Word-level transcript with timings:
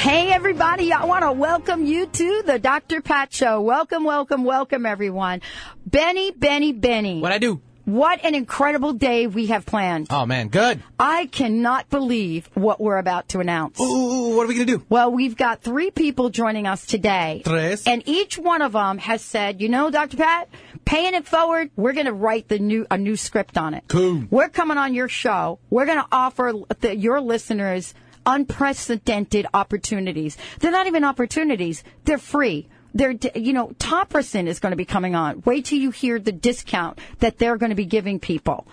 Hey, 0.00 0.32
everybody, 0.32 0.94
I 0.94 1.04
want 1.04 1.24
to 1.24 1.32
welcome 1.32 1.84
you 1.84 2.06
to 2.06 2.42
the 2.46 2.58
Dr. 2.58 3.02
Pat 3.02 3.34
Show. 3.34 3.60
Welcome, 3.60 4.02
welcome, 4.02 4.44
welcome, 4.44 4.86
everyone. 4.86 5.42
Benny, 5.84 6.30
Benny, 6.30 6.72
Benny. 6.72 7.20
What 7.20 7.32
I 7.32 7.38
do? 7.38 7.60
What 7.84 8.24
an 8.24 8.34
incredible 8.34 8.94
day 8.94 9.26
we 9.26 9.48
have 9.48 9.66
planned. 9.66 10.06
Oh 10.08 10.24
man, 10.24 10.48
good. 10.48 10.82
I 10.98 11.26
cannot 11.26 11.90
believe 11.90 12.48
what 12.54 12.80
we're 12.80 12.96
about 12.96 13.28
to 13.30 13.40
announce. 13.40 13.78
Ooh, 13.78 14.36
what 14.36 14.44
are 14.44 14.46
we 14.46 14.54
gonna 14.54 14.64
do? 14.64 14.82
Well, 14.88 15.12
we've 15.12 15.36
got 15.36 15.60
three 15.60 15.90
people 15.90 16.30
joining 16.30 16.66
us 16.66 16.86
today. 16.86 17.42
Tres. 17.44 17.86
And 17.86 18.02
each 18.06 18.38
one 18.38 18.62
of 18.62 18.72
them 18.72 18.96
has 18.96 19.20
said, 19.20 19.60
you 19.60 19.68
know, 19.68 19.90
Dr. 19.90 20.16
Pat, 20.16 20.48
paying 20.86 21.12
it 21.12 21.26
forward, 21.26 21.72
we're 21.76 21.92
going 21.92 22.06
to 22.06 22.14
write 22.14 22.48
the 22.48 22.58
new 22.58 22.86
a 22.90 22.96
new 22.96 23.16
script 23.16 23.58
on 23.58 23.74
it. 23.74 23.84
Cool. 23.88 24.24
We're 24.30 24.48
coming 24.48 24.78
on 24.78 24.94
your 24.94 25.08
show. 25.08 25.58
We're 25.68 25.86
going 25.86 26.00
to 26.00 26.08
offer 26.10 26.54
the, 26.80 26.96
your 26.96 27.20
listeners 27.20 27.92
unprecedented 28.34 29.46
opportunities. 29.52 30.36
They're 30.60 30.70
not 30.70 30.86
even 30.86 31.04
opportunities. 31.04 31.82
They're 32.04 32.18
free. 32.18 32.68
They're, 32.94 33.14
you 33.34 33.52
know, 33.52 33.68
Topperson 33.78 34.46
is 34.46 34.58
going 34.58 34.72
to 34.72 34.76
be 34.76 34.84
coming 34.84 35.14
on. 35.14 35.42
Wait 35.44 35.66
till 35.66 35.78
you 35.78 35.90
hear 35.90 36.18
the 36.18 36.32
discount 36.32 36.98
that 37.20 37.38
they're 37.38 37.56
going 37.56 37.70
to 37.70 37.76
be 37.76 37.86
giving 37.86 38.18
people. 38.18 38.66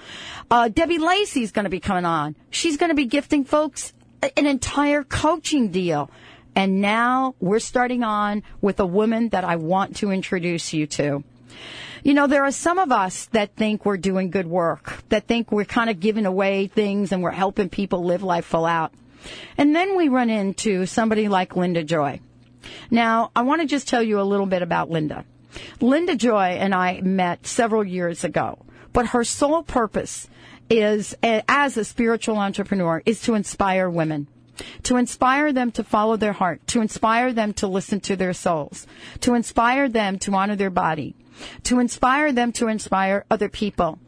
Uh, 0.49 0.69
Debbie 0.69 0.97
Lacey 0.97 1.43
is 1.43 1.51
going 1.51 1.65
to 1.65 1.69
be 1.69 1.79
coming 1.79 2.05
on. 2.05 2.35
She's 2.49 2.77
going 2.77 2.89
to 2.89 2.95
be 2.95 3.05
gifting 3.05 3.45
folks 3.45 3.93
an 4.35 4.45
entire 4.45 5.03
coaching 5.03 5.69
deal. 5.69 6.09
And 6.55 6.81
now 6.81 7.35
we're 7.39 7.59
starting 7.59 8.03
on 8.03 8.41
with 8.61 8.79
a 8.79 8.85
woman 8.85 9.29
that 9.29 9.43
I 9.43 9.57
want 9.57 9.97
to 9.97 10.11
introduce 10.11 10.73
you 10.73 10.87
to. 10.87 11.23
You 12.03 12.13
know, 12.13 12.25
there 12.25 12.43
are 12.43 12.51
some 12.51 12.79
of 12.79 12.91
us 12.91 13.25
that 13.27 13.55
think 13.55 13.85
we're 13.85 13.97
doing 13.97 14.31
good 14.31 14.47
work, 14.47 15.03
that 15.09 15.27
think 15.27 15.51
we're 15.51 15.65
kind 15.65 15.89
of 15.89 15.99
giving 15.99 16.25
away 16.25 16.67
things 16.67 17.11
and 17.11 17.21
we're 17.21 17.31
helping 17.31 17.69
people 17.69 18.05
live 18.05 18.23
life 18.23 18.45
full 18.45 18.65
out. 18.65 18.91
And 19.57 19.75
then 19.75 19.95
we 19.97 20.09
run 20.09 20.29
into 20.29 20.85
somebody 20.85 21.27
like 21.27 21.55
Linda 21.55 21.83
Joy. 21.83 22.21
Now, 22.91 23.31
I 23.35 23.41
want 23.43 23.61
to 23.61 23.67
just 23.67 23.87
tell 23.87 24.03
you 24.03 24.19
a 24.19 24.23
little 24.23 24.45
bit 24.45 24.61
about 24.61 24.89
Linda. 24.89 25.25
Linda 25.81 26.15
Joy 26.15 26.57
and 26.59 26.75
I 26.75 27.01
met 27.01 27.47
several 27.47 27.83
years 27.83 28.23
ago, 28.23 28.59
but 28.93 29.07
her 29.07 29.23
sole 29.23 29.63
purpose 29.63 30.27
is, 30.69 31.15
as 31.23 31.77
a 31.77 31.85
spiritual 31.85 32.37
entrepreneur, 32.37 33.01
is 33.05 33.21
to 33.21 33.35
inspire 33.35 33.89
women. 33.89 34.27
To 34.83 34.97
inspire 34.97 35.53
them 35.53 35.71
to 35.73 35.83
follow 35.83 36.17
their 36.17 36.33
heart, 36.33 36.65
to 36.67 36.81
inspire 36.81 37.31
them 37.31 37.53
to 37.53 37.67
listen 37.67 37.99
to 38.01 38.15
their 38.15 38.33
souls, 38.33 38.87
to 39.21 39.35
inspire 39.35 39.87
them 39.87 40.17
to 40.19 40.33
honor 40.33 40.55
their 40.55 40.71
body, 40.71 41.15
to 41.63 41.79
inspire 41.79 42.31
them 42.31 42.51
to 42.53 42.67
inspire 42.67 43.23
other 43.29 43.49
people. 43.49 43.99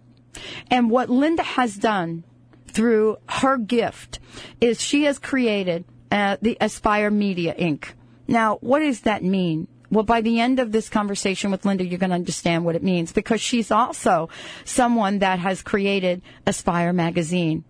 And 0.72 0.90
what 0.90 1.10
Linda 1.10 1.44
has 1.44 1.78
done 1.78 2.24
through 2.70 3.18
her 3.28 3.58
gift 3.58 4.20
is 4.62 4.82
she 4.82 5.04
has 5.04 5.20
created 5.20 5.86
uh, 6.12 6.38
the 6.42 6.58
Aspire 6.62 7.12
Media 7.12 7.54
Inc. 7.56 7.90
Now, 8.28 8.58
what 8.62 8.80
does 8.80 9.02
that 9.02 9.24
mean? 9.24 9.68
Well, 9.92 10.04
by 10.04 10.22
the 10.22 10.40
end 10.40 10.60
of 10.60 10.72
this 10.72 10.88
conversation 10.88 11.50
with 11.50 11.66
Linda, 11.66 11.84
you're 11.84 11.98
going 11.98 12.12
to 12.12 12.16
understand 12.16 12.64
what 12.64 12.76
it 12.76 12.84
means 12.84 13.12
because 13.12 13.42
she's 13.42 13.72
also 13.72 14.30
someone 14.64 15.20
that 15.20 15.40
has 15.40 15.64
created 15.64 16.22
Aspire 16.46 16.94
Magazine. 16.94 17.64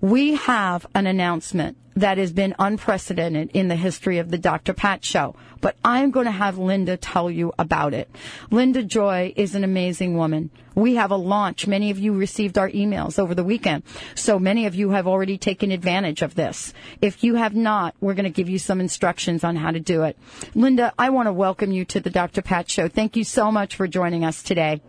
We 0.00 0.34
have 0.34 0.86
an 0.94 1.06
announcement 1.06 1.76
that 1.96 2.18
has 2.18 2.32
been 2.32 2.54
unprecedented 2.58 3.50
in 3.54 3.68
the 3.68 3.76
history 3.76 4.18
of 4.18 4.30
the 4.30 4.38
Dr. 4.38 4.72
Pat 4.74 5.04
Show, 5.04 5.36
but 5.60 5.76
I'm 5.84 6.10
going 6.10 6.26
to 6.26 6.32
have 6.32 6.58
Linda 6.58 6.96
tell 6.96 7.30
you 7.30 7.52
about 7.58 7.94
it. 7.94 8.10
Linda 8.50 8.82
Joy 8.82 9.32
is 9.36 9.54
an 9.54 9.64
amazing 9.64 10.16
woman. 10.16 10.50
We 10.74 10.96
have 10.96 11.12
a 11.12 11.16
launch. 11.16 11.68
Many 11.68 11.90
of 11.90 11.98
you 11.98 12.12
received 12.12 12.58
our 12.58 12.68
emails 12.68 13.18
over 13.18 13.34
the 13.34 13.44
weekend, 13.44 13.84
so 14.16 14.38
many 14.38 14.66
of 14.66 14.74
you 14.74 14.90
have 14.90 15.06
already 15.06 15.38
taken 15.38 15.70
advantage 15.70 16.22
of 16.22 16.34
this. 16.34 16.74
If 17.00 17.22
you 17.22 17.36
have 17.36 17.54
not, 17.54 17.94
we're 18.00 18.14
going 18.14 18.24
to 18.24 18.30
give 18.30 18.48
you 18.48 18.58
some 18.58 18.80
instructions 18.80 19.44
on 19.44 19.54
how 19.54 19.70
to 19.70 19.80
do 19.80 20.02
it. 20.02 20.18
Linda, 20.54 20.92
I 20.98 21.10
want 21.10 21.28
to 21.28 21.32
welcome 21.32 21.70
you 21.70 21.84
to 21.86 22.00
the 22.00 22.10
Dr. 22.10 22.42
Pat 22.42 22.68
Show. 22.68 22.88
Thank 22.88 23.16
you 23.16 23.24
so 23.24 23.52
much 23.52 23.76
for 23.76 23.86
joining 23.86 24.24
us 24.24 24.42
today. 24.42 24.80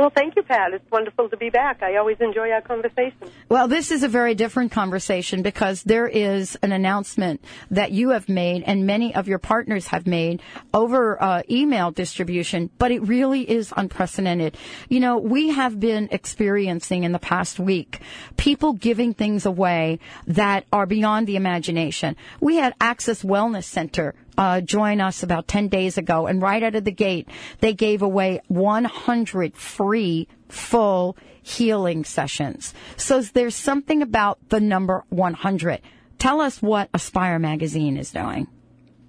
Well, 0.00 0.08
thank 0.08 0.34
you, 0.34 0.42
Pat. 0.42 0.72
It's 0.72 0.90
wonderful 0.90 1.28
to 1.28 1.36
be 1.36 1.50
back. 1.50 1.82
I 1.82 1.96
always 1.96 2.16
enjoy 2.20 2.52
our 2.52 2.62
conversation. 2.62 3.30
Well, 3.50 3.68
this 3.68 3.90
is 3.90 4.02
a 4.02 4.08
very 4.08 4.34
different 4.34 4.72
conversation 4.72 5.42
because 5.42 5.82
there 5.82 6.08
is 6.08 6.56
an 6.62 6.72
announcement 6.72 7.44
that 7.70 7.92
you 7.92 8.08
have 8.08 8.26
made 8.26 8.62
and 8.62 8.86
many 8.86 9.14
of 9.14 9.28
your 9.28 9.38
partners 9.38 9.88
have 9.88 10.06
made 10.06 10.40
over 10.72 11.22
uh, 11.22 11.42
email 11.50 11.90
distribution, 11.90 12.70
but 12.78 12.90
it 12.90 13.00
really 13.00 13.42
is 13.42 13.74
unprecedented. 13.76 14.56
You 14.88 15.00
know, 15.00 15.18
we 15.18 15.50
have 15.50 15.78
been 15.78 16.08
experiencing 16.12 17.04
in 17.04 17.12
the 17.12 17.18
past 17.18 17.60
week 17.60 18.00
people 18.38 18.72
giving 18.72 19.12
things 19.12 19.44
away 19.44 19.98
that 20.26 20.64
are 20.72 20.86
beyond 20.86 21.26
the 21.26 21.36
imagination. 21.36 22.16
We 22.40 22.56
had 22.56 22.72
Access 22.80 23.22
Wellness 23.22 23.64
Center 23.64 24.14
uh, 24.36 24.60
join 24.60 25.00
us 25.00 25.22
about 25.22 25.48
10 25.48 25.68
days 25.68 25.98
ago, 25.98 26.26
and 26.26 26.40
right 26.42 26.62
out 26.62 26.74
of 26.74 26.84
the 26.84 26.92
gate, 26.92 27.28
they 27.60 27.74
gave 27.74 28.02
away 28.02 28.40
100 28.48 29.56
free 29.56 30.28
full 30.48 31.16
healing 31.42 32.04
sessions. 32.04 32.74
So 32.96 33.22
there's 33.22 33.54
something 33.54 34.02
about 34.02 34.38
the 34.48 34.60
number 34.60 35.04
100. 35.08 35.80
Tell 36.18 36.40
us 36.40 36.60
what 36.60 36.90
Aspire 36.92 37.38
Magazine 37.38 37.96
is 37.96 38.10
doing. 38.10 38.46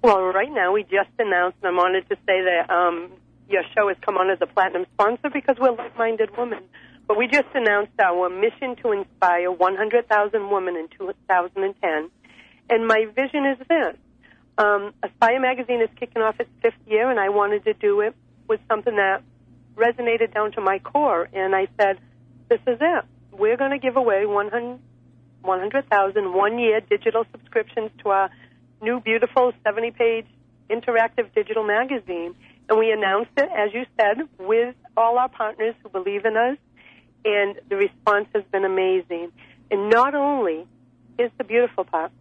Well, 0.02 0.20
right 0.32 0.50
now 0.50 0.72
we 0.72 0.82
just 0.82 1.10
announced, 1.18 1.58
and 1.62 1.68
I'm 1.68 1.78
honored 1.78 2.08
to 2.08 2.16
say 2.26 2.42
that 2.42 2.70
um, 2.70 3.12
your 3.48 3.62
show 3.74 3.88
has 3.88 3.96
come 4.00 4.16
on 4.16 4.30
as 4.30 4.38
a 4.40 4.46
platinum 4.46 4.86
sponsor 4.94 5.30
because 5.32 5.56
we're 5.60 5.72
like-minded 5.72 6.36
women. 6.36 6.64
But 7.06 7.18
we 7.18 7.26
just 7.26 7.48
announced 7.54 7.92
our 8.00 8.28
mission 8.30 8.76
to 8.82 8.92
inspire 8.92 9.50
100,000 9.50 10.50
women 10.50 10.76
in 10.76 10.88
2010. 10.88 12.10
And 12.70 12.86
my 12.86 13.06
vision 13.14 13.44
is 13.46 13.58
this 13.68 13.96
um, 14.58 14.92
Aspire 15.02 15.40
magazine 15.40 15.80
is 15.80 15.88
kicking 15.98 16.22
off 16.22 16.38
its 16.38 16.50
fifth 16.60 16.74
year, 16.86 17.10
and 17.10 17.18
I 17.18 17.30
wanted 17.30 17.64
to 17.64 17.74
do 17.74 18.00
it 18.00 18.14
with 18.48 18.60
something 18.68 18.96
that 18.96 19.22
resonated 19.74 20.34
down 20.34 20.52
to 20.52 20.60
my 20.60 20.78
core. 20.78 21.28
And 21.32 21.54
I 21.54 21.68
said, 21.78 21.98
"This 22.48 22.60
is 22.66 22.78
it. 22.80 23.04
We're 23.32 23.56
going 23.56 23.70
to 23.70 23.78
give 23.78 23.96
away 23.96 24.26
100,000 24.26 24.80
100, 25.42 26.32
one-year 26.32 26.80
digital 26.82 27.24
subscriptions 27.32 27.90
to 28.02 28.10
our 28.10 28.30
new, 28.80 29.00
beautiful 29.00 29.52
70-page 29.64 30.26
interactive 30.68 31.32
digital 31.34 31.64
magazine." 31.64 32.34
And 32.68 32.78
we 32.78 32.92
announced 32.92 33.32
it, 33.36 33.50
as 33.50 33.72
you 33.72 33.86
said, 33.98 34.28
with 34.38 34.76
all 34.96 35.18
our 35.18 35.28
partners 35.28 35.74
who 35.82 35.88
believe 35.88 36.24
in 36.24 36.36
us, 36.36 36.58
and 37.24 37.58
the 37.68 37.76
response 37.76 38.28
has 38.34 38.44
been 38.52 38.64
amazing. 38.64 39.32
And 39.70 39.88
not 39.88 40.14
only 40.14 40.66
is 41.18 41.30
the 41.38 41.44
beautiful 41.44 41.84
part 41.84 42.12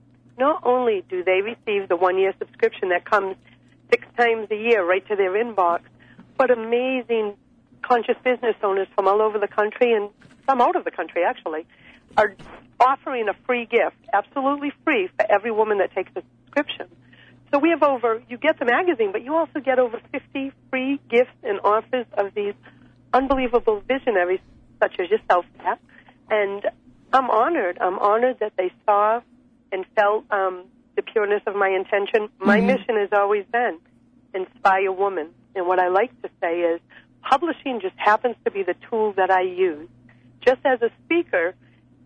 not 0.41 0.63
only 0.65 1.03
do 1.07 1.23
they 1.23 1.41
receive 1.41 1.87
the 1.87 1.95
one 1.95 2.17
year 2.17 2.33
subscription 2.39 2.89
that 2.89 3.05
comes 3.05 3.35
six 3.91 4.03
times 4.17 4.47
a 4.49 4.55
year 4.55 4.83
right 4.83 5.07
to 5.07 5.15
their 5.15 5.33
inbox, 5.33 5.81
but 6.35 6.49
amazing 6.49 7.35
conscious 7.83 8.15
business 8.23 8.55
owners 8.63 8.87
from 8.95 9.07
all 9.07 9.21
over 9.21 9.37
the 9.37 9.47
country 9.47 9.93
and 9.93 10.09
some 10.49 10.59
out 10.59 10.75
of 10.75 10.83
the 10.83 10.89
country 10.89 11.21
actually 11.23 11.67
are 12.17 12.33
offering 12.79 13.29
a 13.29 13.35
free 13.45 13.67
gift, 13.67 13.97
absolutely 14.11 14.71
free 14.83 15.09
for 15.15 15.31
every 15.31 15.51
woman 15.51 15.77
that 15.77 15.93
takes 15.93 16.11
a 16.15 16.23
subscription. 16.43 16.87
So 17.53 17.59
we 17.59 17.69
have 17.69 17.83
over, 17.83 18.23
you 18.27 18.37
get 18.39 18.57
the 18.57 18.65
magazine, 18.65 19.11
but 19.11 19.23
you 19.23 19.35
also 19.35 19.59
get 19.63 19.77
over 19.77 19.99
50 20.11 20.51
free 20.71 20.99
gifts 21.07 21.37
and 21.43 21.59
offers 21.63 22.07
of 22.17 22.33
these 22.33 22.55
unbelievable 23.13 23.83
visionaries 23.87 24.39
such 24.81 24.95
as 24.99 25.07
yourself, 25.11 25.45
Pat. 25.59 25.79
And 26.31 26.63
I'm 27.13 27.29
honored. 27.29 27.77
I'm 27.79 27.99
honored 27.99 28.37
that 28.39 28.53
they 28.57 28.71
saw 28.85 29.21
and 29.71 29.85
felt 29.95 30.25
um, 30.31 30.65
the 30.95 31.01
pureness 31.01 31.41
of 31.47 31.55
my 31.55 31.69
intention. 31.69 32.29
My 32.39 32.57
mm-hmm. 32.57 32.67
mission 32.67 32.95
has 32.97 33.09
always 33.13 33.45
been 33.51 33.79
inspire 34.33 34.91
women. 34.91 35.29
And 35.55 35.67
what 35.67 35.79
I 35.79 35.89
like 35.89 36.09
to 36.21 36.29
say 36.41 36.61
is 36.61 36.79
publishing 37.21 37.81
just 37.81 37.95
happens 37.97 38.35
to 38.45 38.51
be 38.51 38.63
the 38.63 38.75
tool 38.89 39.13
that 39.13 39.29
I 39.29 39.41
use. 39.41 39.89
Just 40.45 40.61
as 40.65 40.81
a 40.81 40.89
speaker 41.05 41.53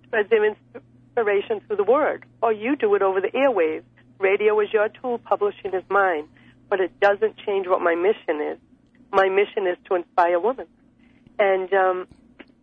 spreads 0.03 0.29
their 0.29 0.43
inspiration 0.45 1.61
through 1.65 1.77
the 1.77 1.83
word, 1.83 2.25
or 2.41 2.51
you 2.51 2.75
do 2.75 2.95
it 2.95 3.01
over 3.01 3.21
the 3.21 3.29
airwaves. 3.29 3.83
Radio 4.19 4.59
is 4.59 4.69
your 4.73 4.89
tool, 4.89 5.19
publishing 5.19 5.73
is 5.73 5.83
mine. 5.89 6.27
But 6.69 6.79
it 6.79 6.99
doesn't 6.99 7.37
change 7.45 7.67
what 7.67 7.81
my 7.81 7.95
mission 7.95 8.41
is. 8.41 8.57
My 9.11 9.29
mission 9.29 9.67
is 9.67 9.77
to 9.87 9.95
inspire 9.95 10.39
women. 10.39 10.67
And 11.37 11.71
um, 11.73 12.07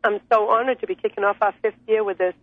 I'm 0.02 0.20
so 0.30 0.50
honored 0.50 0.80
to 0.80 0.86
be 0.86 0.94
kicking 0.94 1.24
off 1.24 1.36
our 1.40 1.54
fifth 1.62 1.78
year 1.86 2.02
with 2.02 2.18
this 2.18 2.34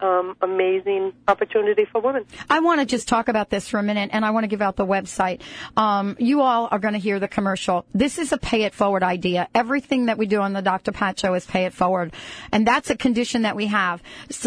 um, 0.00 0.36
amazing 0.40 1.12
opportunity 1.26 1.84
for 1.84 2.00
women. 2.00 2.24
I 2.48 2.60
want 2.60 2.80
to 2.80 2.86
just 2.86 3.08
talk 3.08 3.28
about 3.28 3.50
this 3.50 3.68
for 3.68 3.78
a 3.78 3.82
minute, 3.82 4.10
and 4.12 4.24
I 4.24 4.30
want 4.30 4.44
to 4.44 4.48
give 4.48 4.62
out 4.62 4.76
the 4.76 4.86
website. 4.86 5.40
Um, 5.76 6.16
you 6.18 6.42
all 6.42 6.68
are 6.70 6.78
going 6.78 6.94
to 6.94 7.00
hear 7.00 7.18
the 7.18 7.28
commercial. 7.28 7.86
This 7.94 8.18
is 8.18 8.32
a 8.32 8.38
pay 8.38 8.62
it 8.62 8.74
forward 8.74 9.02
idea. 9.02 9.48
Everything 9.54 10.06
that 10.06 10.18
we 10.18 10.26
do 10.26 10.40
on 10.40 10.52
the 10.52 10.62
Dr. 10.62 10.92
Pat 10.92 11.18
Show 11.18 11.34
is 11.34 11.46
pay 11.46 11.64
it 11.64 11.72
forward, 11.72 12.12
and 12.52 12.66
that's 12.66 12.90
a 12.90 12.96
condition 12.96 13.42
that 13.42 13.56
we 13.56 13.66
have 13.66 14.02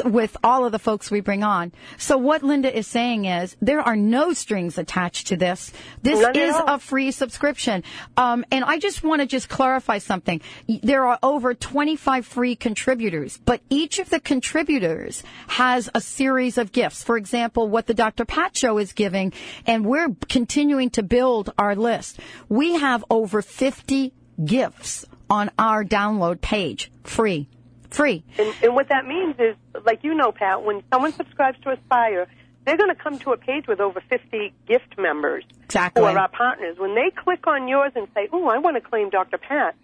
with 0.05 0.37
all 0.43 0.65
of 0.65 0.71
the 0.71 0.79
folks 0.79 1.11
we 1.11 1.21
bring 1.21 1.43
on. 1.43 1.71
So 1.97 2.17
what 2.17 2.43
Linda 2.43 2.75
is 2.75 2.87
saying 2.87 3.25
is 3.25 3.55
there 3.61 3.81
are 3.81 3.95
no 3.95 4.33
strings 4.33 4.77
attached 4.77 5.27
to 5.27 5.37
this. 5.37 5.71
This 6.01 6.19
None 6.19 6.35
is 6.35 6.55
a 6.67 6.79
free 6.79 7.11
subscription, 7.11 7.83
um, 8.17 8.45
and 8.51 8.63
I 8.63 8.79
just 8.79 9.03
want 9.03 9.21
to 9.21 9.27
just 9.27 9.49
clarify 9.49 9.97
something. 9.97 10.41
There 10.67 11.05
are 11.05 11.19
over 11.23 11.53
25 11.53 12.25
free 12.25 12.55
contributors, 12.55 13.37
but 13.37 13.61
each 13.69 13.99
of 13.99 14.09
the 14.09 14.19
contributors 14.19 15.23
has 15.47 15.89
a 15.93 16.01
series 16.01 16.57
of 16.57 16.71
gifts. 16.71 17.03
For 17.03 17.17
example, 17.17 17.67
what 17.67 17.87
the 17.87 17.93
Dr. 17.93 18.25
Pat 18.25 18.55
Show 18.55 18.77
is 18.77 18.93
giving, 18.93 19.33
and 19.65 19.85
we're 19.85 20.09
continuing 20.29 20.89
to 20.91 21.03
build 21.03 21.51
our 21.57 21.75
list. 21.75 22.19
We 22.49 22.75
have 22.75 23.03
over 23.09 23.41
50 23.41 24.13
gifts 24.43 25.05
on 25.29 25.49
our 25.57 25.83
download 25.83 26.41
page, 26.41 26.91
free. 27.03 27.47
Free. 27.89 28.23
And, 28.37 28.53
and 28.63 28.73
what 28.73 28.87
that 28.89 29.05
means 29.05 29.35
is, 29.37 29.55
like 29.85 30.03
you 30.03 30.13
know, 30.13 30.31
Pat, 30.31 30.63
when 30.63 30.81
someone 30.91 31.11
subscribes 31.13 31.59
to 31.63 31.71
Aspire, 31.71 32.27
they're 32.65 32.77
going 32.77 32.95
to 32.95 33.01
come 33.01 33.19
to 33.19 33.31
a 33.31 33.37
page 33.37 33.65
with 33.67 33.79
over 33.81 34.01
50 34.09 34.53
gift 34.67 34.97
members 34.97 35.43
Exactly. 35.65 36.01
who 36.01 36.07
are 36.07 36.17
our 36.17 36.29
partners. 36.29 36.77
When 36.77 36.95
they 36.95 37.09
click 37.09 37.47
on 37.47 37.67
yours 37.67 37.91
and 37.95 38.07
say, 38.13 38.29
"Oh, 38.31 38.47
I 38.47 38.59
want 38.59 38.75
to 38.77 38.81
claim 38.81 39.09
Dr. 39.09 39.37
Pat," 39.37 39.75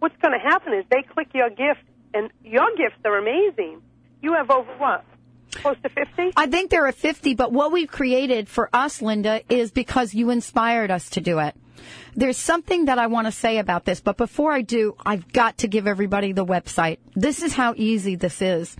what's 0.00 0.16
going 0.16 0.32
to 0.32 0.40
happen 0.40 0.72
is 0.72 0.84
they 0.90 1.02
click 1.02 1.28
your 1.34 1.50
gift, 1.50 1.84
and 2.14 2.30
your 2.42 2.68
gifts 2.76 2.98
are 3.04 3.16
amazing. 3.16 3.80
You 4.22 4.34
have 4.34 4.50
over 4.50 4.72
what? 4.78 5.04
Close 5.54 5.76
to 5.82 5.88
50? 5.90 6.32
I 6.36 6.46
think 6.46 6.70
there 6.70 6.86
are 6.86 6.92
50, 6.92 7.34
but 7.34 7.52
what 7.52 7.72
we've 7.72 7.90
created 7.90 8.48
for 8.48 8.70
us, 8.72 9.02
Linda, 9.02 9.42
is 9.48 9.70
because 9.70 10.14
you 10.14 10.30
inspired 10.30 10.90
us 10.90 11.10
to 11.10 11.20
do 11.20 11.38
it. 11.40 11.54
There's 12.14 12.38
something 12.38 12.86
that 12.86 12.98
I 12.98 13.08
want 13.08 13.26
to 13.26 13.32
say 13.32 13.58
about 13.58 13.84
this, 13.84 14.00
but 14.00 14.16
before 14.16 14.52
I 14.52 14.62
do, 14.62 14.96
I've 15.04 15.30
got 15.32 15.58
to 15.58 15.68
give 15.68 15.86
everybody 15.86 16.32
the 16.32 16.46
website. 16.46 16.98
This 17.14 17.42
is 17.42 17.52
how 17.52 17.74
easy 17.76 18.14
this 18.14 18.40
is. 18.40 18.74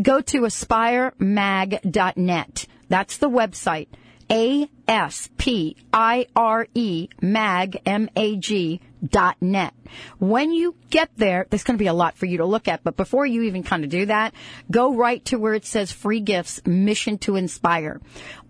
Go 0.00 0.20
to 0.22 0.40
aspiremag.net. 0.42 2.66
That's 2.88 3.18
the 3.18 3.28
website. 3.28 3.88
A 4.30 4.70
S 4.88 5.28
P 5.36 5.76
I 5.92 6.26
R 6.34 6.66
E 6.74 7.08
mag 7.20 7.80
M 7.84 8.08
A 8.16 8.36
G 8.36 8.80
dot 9.04 9.36
net. 9.40 9.74
When 10.18 10.52
you 10.52 10.74
get 10.90 11.10
there, 11.16 11.46
there's 11.48 11.62
going 11.62 11.76
to 11.76 11.82
be 11.82 11.88
a 11.88 11.94
lot 11.94 12.16
for 12.16 12.26
you 12.26 12.38
to 12.38 12.44
look 12.44 12.66
at, 12.66 12.82
but 12.82 12.96
before 12.96 13.26
you 13.26 13.42
even 13.42 13.62
kind 13.62 13.84
of 13.84 13.90
do 13.90 14.06
that, 14.06 14.34
go 14.70 14.94
right 14.94 15.24
to 15.26 15.38
where 15.38 15.54
it 15.54 15.64
says 15.64 15.92
free 15.92 16.20
gifts, 16.20 16.60
mission 16.66 17.18
to 17.18 17.36
inspire. 17.36 18.00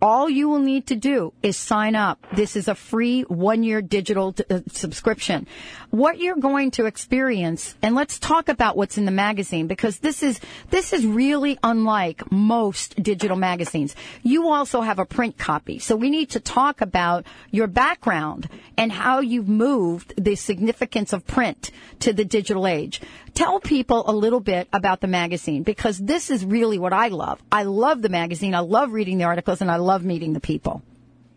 All 0.00 0.31
you 0.31 0.49
will 0.49 0.61
need 0.61 0.87
to 0.88 0.97
do 0.97 1.33
is 1.43 1.56
sign 1.56 1.94
up. 1.94 2.25
This 2.33 2.56
is 2.56 2.69
a 2.69 2.75
free 2.75 3.23
one 3.23 3.62
year 3.62 3.83
digital 3.83 4.35
uh, 4.49 4.61
subscription. 4.69 5.47
What 5.91 6.19
you're 6.19 6.37
going 6.37 6.71
to 6.73 6.87
experience, 6.87 7.75
and 7.83 7.94
let's 7.94 8.19
talk 8.19 8.49
about 8.49 8.77
what's 8.77 8.99
in 8.99 9.05
the 9.05 9.11
magazine 9.11 9.67
because 9.67 9.99
this 9.99 10.23
is, 10.23 10.41
this 10.71 10.93
is 10.93 11.06
really 11.06 11.59
unlike 11.62 12.31
most 12.31 13.03
digital 13.03 13.37
magazines. 13.37 13.94
You 14.23 14.49
also 14.49 14.81
have 14.81 14.99
a 14.99 15.06
print 15.06 15.38
copy. 15.38 15.79
So 15.79 15.97
we 15.97 16.11
need 16.11 16.25
to 16.31 16.40
talk 16.40 16.81
about 16.81 17.26
your 17.50 17.67
background 17.67 18.49
and 18.76 18.93
how 18.93 19.20
you've 19.20 19.49
moved 19.49 20.14
the 20.17 20.34
significance 20.34 21.12
of 21.12 21.26
print 21.26 21.70
to 22.00 22.12
the 22.12 22.25
digital 22.25 22.67
age. 22.67 23.00
Tell 23.34 23.61
people 23.61 24.05
a 24.08 24.12
little 24.12 24.40
bit 24.40 24.69
about 24.73 25.00
the 25.00 25.06
magazine 25.06 25.62
because 25.62 25.99
this 25.99 26.31
is 26.31 26.44
really 26.44 26.78
what 26.78 26.93
I 26.93 27.08
love. 27.08 27.43
I 27.50 27.64
love 27.64 28.02
the 28.02 28.08
magazine. 28.08 28.55
I 28.55 28.61
love 28.61 28.93
reading 28.93 29.19
the 29.19 29.25
articles 29.25 29.61
and 29.61 29.70
I 29.70 29.76
love 29.76 30.05
meeting 30.05 30.32
the 30.32 30.40
people. 30.40 30.82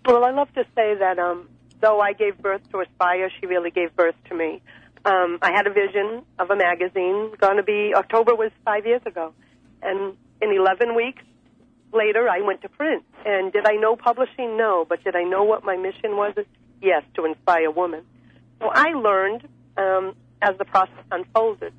Well, 0.06 0.24
I 0.24 0.31
love 0.31 0.51
to 0.53 0.63
say 0.75 0.95
that 1.00 1.19
um, 1.19 1.50
though 1.81 2.00
I 2.00 2.13
gave 2.13 2.38
birth 2.38 2.62
to 2.71 2.81
Aspire, 2.81 3.30
she 3.39 3.45
really 3.45 3.71
gave 3.71 3.95
birth 3.95 4.15
to 4.30 4.36
me. 4.36 4.62
Um, 5.06 5.39
I 5.41 5.51
had 5.51 5.68
a 5.68 5.74
vision 5.74 6.24
of 6.38 6.50
a 6.50 6.56
magazine. 6.56 7.31
Going 7.39 7.57
to 7.57 7.63
be 7.63 7.94
October 7.95 8.36
was 8.36 8.51
five 8.65 8.86
years 8.86 9.01
ago, 9.06 9.33
and 9.81 10.15
in 10.41 10.51
11 10.51 10.95
weeks 10.95 11.24
later, 11.94 12.27
I 12.30 12.41
went 12.41 12.62
to 12.62 12.69
print. 12.69 13.03
And 13.25 13.51
did 13.51 13.65
I 13.65 13.74
know 13.75 13.95
publishing? 13.95 14.57
No, 14.57 14.86
but 14.88 15.03
did 15.03 15.15
I 15.15 15.24
know 15.24 15.44
what 15.44 15.63
my 15.63 15.75
mission 15.77 16.15
was? 16.15 16.33
Yes, 16.81 17.03
to 17.15 17.25
inspire 17.25 17.71
women. 17.71 18.03
So 18.59 18.69
I 18.71 18.94
learned 18.94 19.47
um, 19.77 20.15
as 20.41 20.57
the 20.57 20.65
process 20.65 21.03
unfolded. 21.12 21.74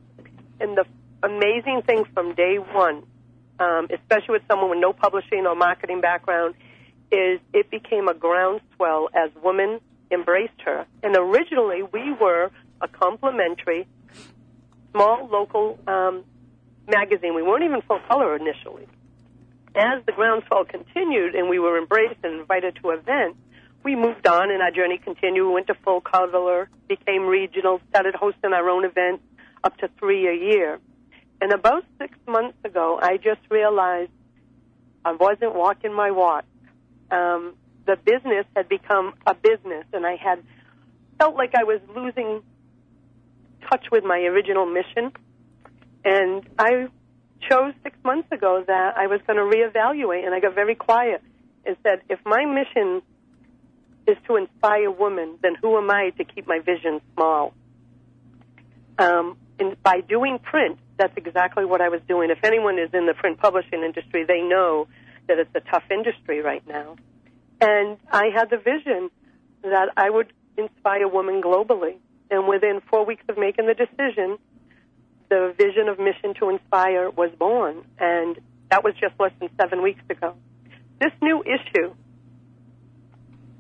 And 0.61 0.77
the 0.77 0.85
amazing 1.23 1.83
thing 1.87 2.05
from 2.13 2.35
day 2.35 2.57
one, 2.57 3.05
um, 3.59 3.89
especially 3.91 4.33
with 4.33 4.43
someone 4.49 4.71
with 4.71 4.79
no 4.79 4.93
publishing 4.93 5.47
or 5.47 5.55
marketing 5.55 6.01
background, 6.01 6.55
is 7.11 7.41
it 7.53 7.71
became 7.71 8.09
a 8.09 8.15
groundswell 8.15 9.09
as 9.15 9.31
women 9.43 9.81
embraced 10.11 10.61
her. 10.65 10.87
And 11.03 11.17
originally, 11.17 11.83
we 11.83 12.13
were 12.21 12.51
a 12.81 12.89
complimentary, 12.89 13.87
small 14.93 15.29
local 15.31 15.79
um, 15.87 16.25
magazine. 16.89 17.35
We 17.35 17.43
weren't 17.43 17.65
even 17.65 17.83
full 17.83 18.01
color 18.09 18.37
initially. 18.37 18.87
As 19.75 20.05
the 20.05 20.13
groundswell 20.13 20.65
continued 20.65 21.35
and 21.35 21.49
we 21.49 21.59
were 21.59 21.79
embraced 21.79 22.19
and 22.25 22.41
invited 22.41 22.77
to 22.83 22.91
events, 22.91 23.39
we 23.83 23.97
moved 23.97 24.27
on 24.27 24.51
and 24.51 24.61
our 24.63 24.71
journey 24.71 24.99
continued. 24.99 25.47
We 25.47 25.55
went 25.55 25.69
to 25.69 25.75
full 25.75 26.01
color, 26.01 26.69
became 26.89 27.27
regional, 27.27 27.81
started 27.89 28.15
hosting 28.15 28.53
our 28.53 28.69
own 28.69 28.85
events 28.85 29.23
up 29.65 29.77
to 29.79 29.89
three 29.99 30.29
a 30.29 30.35
year. 30.35 30.81
And 31.41 31.53
about 31.53 31.85
six 31.99 32.19
months 32.27 32.59
ago, 32.65 32.99
I 33.01 33.17
just 33.17 33.41
realized 33.49 34.11
I 35.05 35.13
wasn't 35.13 35.55
walking 35.55 35.95
my 35.95 36.11
walk. 36.11 36.45
Um, 37.11 37.55
the 37.87 37.97
business 37.97 38.45
had 38.55 38.69
become 38.69 39.15
a 39.27 39.35
business, 39.35 39.87
and 39.93 40.07
I 40.07 40.17
had 40.17 40.43
felt 41.19 41.35
like 41.35 41.55
I 41.55 41.65
was 41.65 41.81
losing 41.95 42.43
touch 43.71 43.87
with 43.91 44.05
my 44.05 44.19
original 44.19 44.67
mission. 44.67 45.13
And 46.05 46.47
I 46.59 46.89
chose 47.49 47.73
six 47.83 47.97
months 48.05 48.31
ago 48.33 48.63
that 48.67 48.97
I 48.97 49.07
was 49.07 49.21
going 49.27 49.39
to 49.39 49.57
reevaluate, 49.57 50.25
and 50.25 50.35
I 50.35 50.41
got 50.41 50.55
very 50.55 50.75
quiet 50.75 51.23
and 51.65 51.77
said, 51.83 52.03
if 52.09 52.19
my 52.25 52.45
mission 52.45 53.03
is 54.07 54.17
to 54.27 54.37
inspire 54.37 54.91
women, 54.91 55.39
then 55.43 55.55
who 55.55 55.77
am 55.77 55.91
I 55.91 56.11
to 56.19 56.25
keep 56.25 56.47
my 56.47 56.59
vision 56.59 57.01
small? 57.15 57.53
Um, 58.99 59.37
and 59.59 59.81
by 59.83 60.01
doing 60.01 60.39
print, 60.39 60.79
that's 60.97 61.13
exactly 61.17 61.65
what 61.65 61.81
I 61.81 61.89
was 61.89 62.01
doing. 62.09 62.31
If 62.31 62.45
anyone 62.45 62.79
is 62.79 62.91
in 62.93 63.07
the 63.07 63.15
print 63.15 63.39
publishing 63.39 63.83
industry, 63.83 64.25
they 64.27 64.41
know 64.41 64.89
that 65.29 65.39
it's 65.39 65.55
a 65.55 65.61
tough 65.61 65.85
industry 65.91 66.41
right 66.41 66.67
now. 66.67 66.97
And 67.61 67.99
I 68.11 68.27
had 68.35 68.51
the 68.51 68.57
vision 68.57 69.11
that 69.63 69.91
I 69.97 70.09
would 70.09 70.33
inspire 70.57 71.09
women 71.09 71.43
globally. 71.43 71.97
And 72.31 72.49
within 72.49 72.81
four 72.89 73.05
weeks 73.05 73.25
of 73.29 73.37
making 73.39 73.67
the 73.67 73.75
decision, 73.75 74.39
the 75.31 75.55
vision 75.57 75.89
of 75.89 75.99
Mission 75.99 76.35
to 76.41 76.51
Inspire 76.51 77.09
was 77.09 77.31
born. 77.39 77.83
And 77.99 78.39
that 78.71 78.85
was 78.85 78.95
just 79.01 79.15
less 79.19 79.33
than 79.41 79.49
seven 79.59 79.83
weeks 79.83 80.03
ago. 80.11 80.35
This 81.01 81.13
new 81.23 81.43
issue 81.43 81.95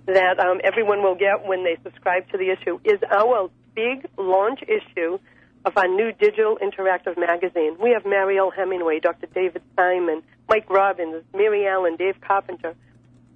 that 0.06 0.38
um, 0.38 0.60
everyone 0.62 1.02
will 1.02 1.14
get 1.14 1.46
when 1.46 1.64
they 1.64 1.78
subscribe 1.82 2.28
to 2.32 2.36
the 2.36 2.50
issue 2.50 2.78
is 2.84 3.00
our 3.10 3.48
big 3.74 4.06
launch 4.18 4.60
issue 4.62 5.18
of 5.64 5.76
our 5.76 5.88
new 5.88 6.12
digital 6.12 6.58
interactive 6.62 7.18
magazine. 7.18 7.76
We 7.80 7.90
have 7.90 8.04
Mariel 8.04 8.50
Hemingway, 8.50 9.00
Dr. 9.00 9.26
David 9.26 9.62
Simon, 9.76 10.22
Mike 10.48 10.68
Robbins, 10.68 11.22
Mary 11.34 11.66
Allen, 11.66 11.96
Dave 11.96 12.20
Carpenter. 12.20 12.74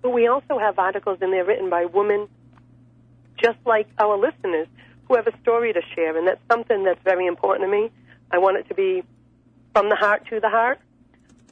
But 0.02 0.10
we 0.10 0.26
also 0.26 0.58
have 0.58 0.78
articles 0.78 1.18
in 1.22 1.30
there 1.30 1.44
written 1.44 1.70
by 1.70 1.84
women 1.84 2.28
just 3.36 3.58
like 3.66 3.86
our 3.98 4.16
listeners 4.16 4.68
who 5.06 5.16
have 5.16 5.26
a 5.26 5.38
story 5.42 5.72
to 5.72 5.80
share, 5.94 6.16
and 6.16 6.26
that's 6.26 6.40
something 6.50 6.84
that's 6.84 7.02
very 7.04 7.26
important 7.26 7.66
to 7.66 7.70
me. 7.70 7.90
I 8.30 8.38
want 8.38 8.58
it 8.58 8.68
to 8.68 8.74
be 8.74 9.02
from 9.74 9.88
the 9.88 9.96
heart 9.96 10.26
to 10.30 10.40
the 10.40 10.48
heart. 10.48 10.80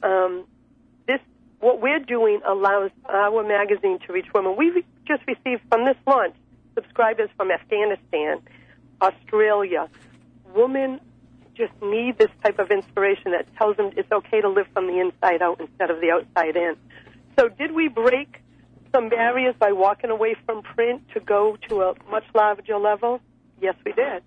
Um, 0.01 0.45
this, 1.07 1.19
what 1.59 1.81
we're 1.81 1.99
doing 1.99 2.41
allows 2.45 2.91
our 3.07 3.43
magazine 3.43 3.99
to 4.07 4.13
reach 4.13 4.27
women. 4.33 4.55
We 4.57 4.69
re- 4.69 4.85
just 5.07 5.23
received 5.27 5.61
from 5.69 5.85
this 5.85 5.97
launch 6.07 6.35
subscribers 6.75 7.29
from 7.37 7.51
Afghanistan, 7.51 8.41
Australia. 9.01 9.89
Women 10.55 10.99
just 11.55 11.73
need 11.81 12.17
this 12.17 12.31
type 12.43 12.59
of 12.59 12.71
inspiration 12.71 13.31
that 13.31 13.45
tells 13.57 13.77
them 13.77 13.91
it's 13.95 14.11
okay 14.11 14.41
to 14.41 14.49
live 14.49 14.67
from 14.73 14.87
the 14.87 14.99
inside 14.99 15.41
out 15.41 15.59
instead 15.59 15.91
of 15.91 16.01
the 16.01 16.11
outside 16.11 16.55
in. 16.55 16.75
So, 17.37 17.49
did 17.49 17.71
we 17.71 17.87
break 17.87 18.41
some 18.93 19.09
barriers 19.09 19.55
by 19.59 19.71
walking 19.71 20.09
away 20.09 20.35
from 20.45 20.61
print 20.61 21.03
to 21.13 21.19
go 21.19 21.57
to 21.69 21.81
a 21.81 21.93
much 22.09 22.25
larger 22.33 22.77
level? 22.77 23.21
Yes, 23.61 23.75
we 23.85 23.91
did. 23.93 24.23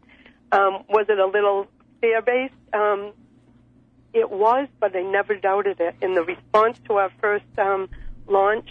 Um, 0.53 0.85
was 0.89 1.07
it 1.09 1.19
a 1.19 1.27
little 1.27 1.67
fear 2.01 2.23
based? 2.23 2.55
Um, 2.73 3.13
it 4.13 4.31
was, 4.31 4.69
but 4.81 4.97
I 4.97 5.03
never 5.03 5.37
doubted 5.37 5.81
it. 5.81 5.97
In 6.01 6.15
the 6.15 6.23
response 6.23 6.79
to 6.87 6.95
our 6.95 7.11
first 7.21 7.45
um, 7.59 7.89
launch, 8.27 8.69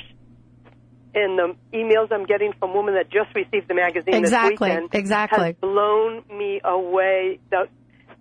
and 1.13 1.39
the 1.39 1.55
emails 1.73 2.11
I'm 2.11 2.25
getting 2.25 2.51
from 2.59 2.75
women 2.75 2.95
that 2.95 3.09
just 3.09 3.33
received 3.35 3.69
the 3.69 3.73
magazine 3.73 4.15
Exactly, 4.15 4.69
this 4.69 4.75
weekend 4.75 4.89
exactly. 4.93 5.45
has 5.45 5.55
blown 5.61 6.23
me 6.29 6.59
away. 6.63 7.39
The, 7.49 7.67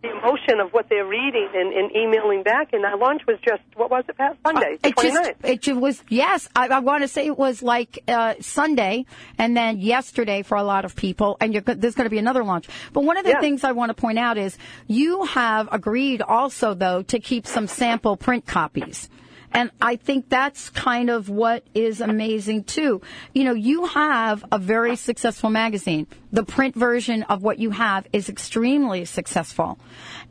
the 0.04 0.10
emotion 0.18 0.60
of 0.60 0.72
what 0.72 0.88
they're 0.90 1.06
reading 1.06 1.48
and, 1.54 1.72
and 1.72 1.90
emailing 1.96 2.42
back. 2.42 2.72
And 2.72 2.84
our 2.84 2.96
launch 2.96 3.22
was 3.26 3.38
just 3.44 3.62
what 3.74 3.90
was 3.90 4.04
it, 4.08 4.16
Pat? 4.18 4.36
Sunday, 4.46 4.78
Uh, 4.84 4.88
it 4.88 4.96
just 4.96 5.16
29th. 5.16 5.34
it 5.52 5.60
ju- 5.62 5.78
was 5.78 6.02
yes 6.08 6.48
i, 6.54 6.68
I 6.68 6.80
want 6.80 7.02
to 7.02 7.08
say 7.08 7.26
it 7.26 7.38
was 7.38 7.62
like 7.62 7.98
uh, 8.08 8.34
sunday 8.40 9.06
and 9.38 9.56
then 9.56 9.78
yesterday 9.78 10.42
for 10.42 10.56
a 10.56 10.62
lot 10.62 10.84
of 10.84 10.94
people 10.94 11.36
and 11.40 11.52
you're, 11.54 11.62
there's 11.62 11.94
going 11.94 12.04
to 12.06 12.10
be 12.10 12.18
another 12.18 12.44
launch 12.44 12.68
but 12.92 13.02
one 13.04 13.16
of 13.16 13.24
the 13.24 13.30
Yeah. 13.30 13.40
things 13.40 13.64
i 13.64 13.72
want 13.72 13.90
to 13.90 13.94
point 13.94 14.18
out 14.18 14.36
is 14.38 14.56
you 14.86 15.24
have 15.24 15.68
agreed 15.72 16.20
also 16.22 16.74
though 16.74 17.02
to 17.02 17.18
keep 17.18 17.46
some 17.46 17.66
sample 17.66 18.16
print 18.16 18.46
copies 18.46 19.08
and 19.54 19.70
I 19.80 19.94
think 19.94 20.28
that's 20.28 20.68
kind 20.70 21.08
of 21.08 21.28
what 21.28 21.64
is 21.74 22.00
amazing 22.00 22.64
too. 22.64 23.00
You 23.32 23.44
know, 23.44 23.54
you 23.54 23.86
have 23.86 24.44
a 24.50 24.58
very 24.58 24.96
successful 24.96 25.48
magazine. 25.48 26.08
The 26.32 26.42
print 26.42 26.74
version 26.74 27.22
of 27.22 27.42
what 27.44 27.60
you 27.60 27.70
have 27.70 28.08
is 28.12 28.28
extremely 28.28 29.04
successful. 29.04 29.78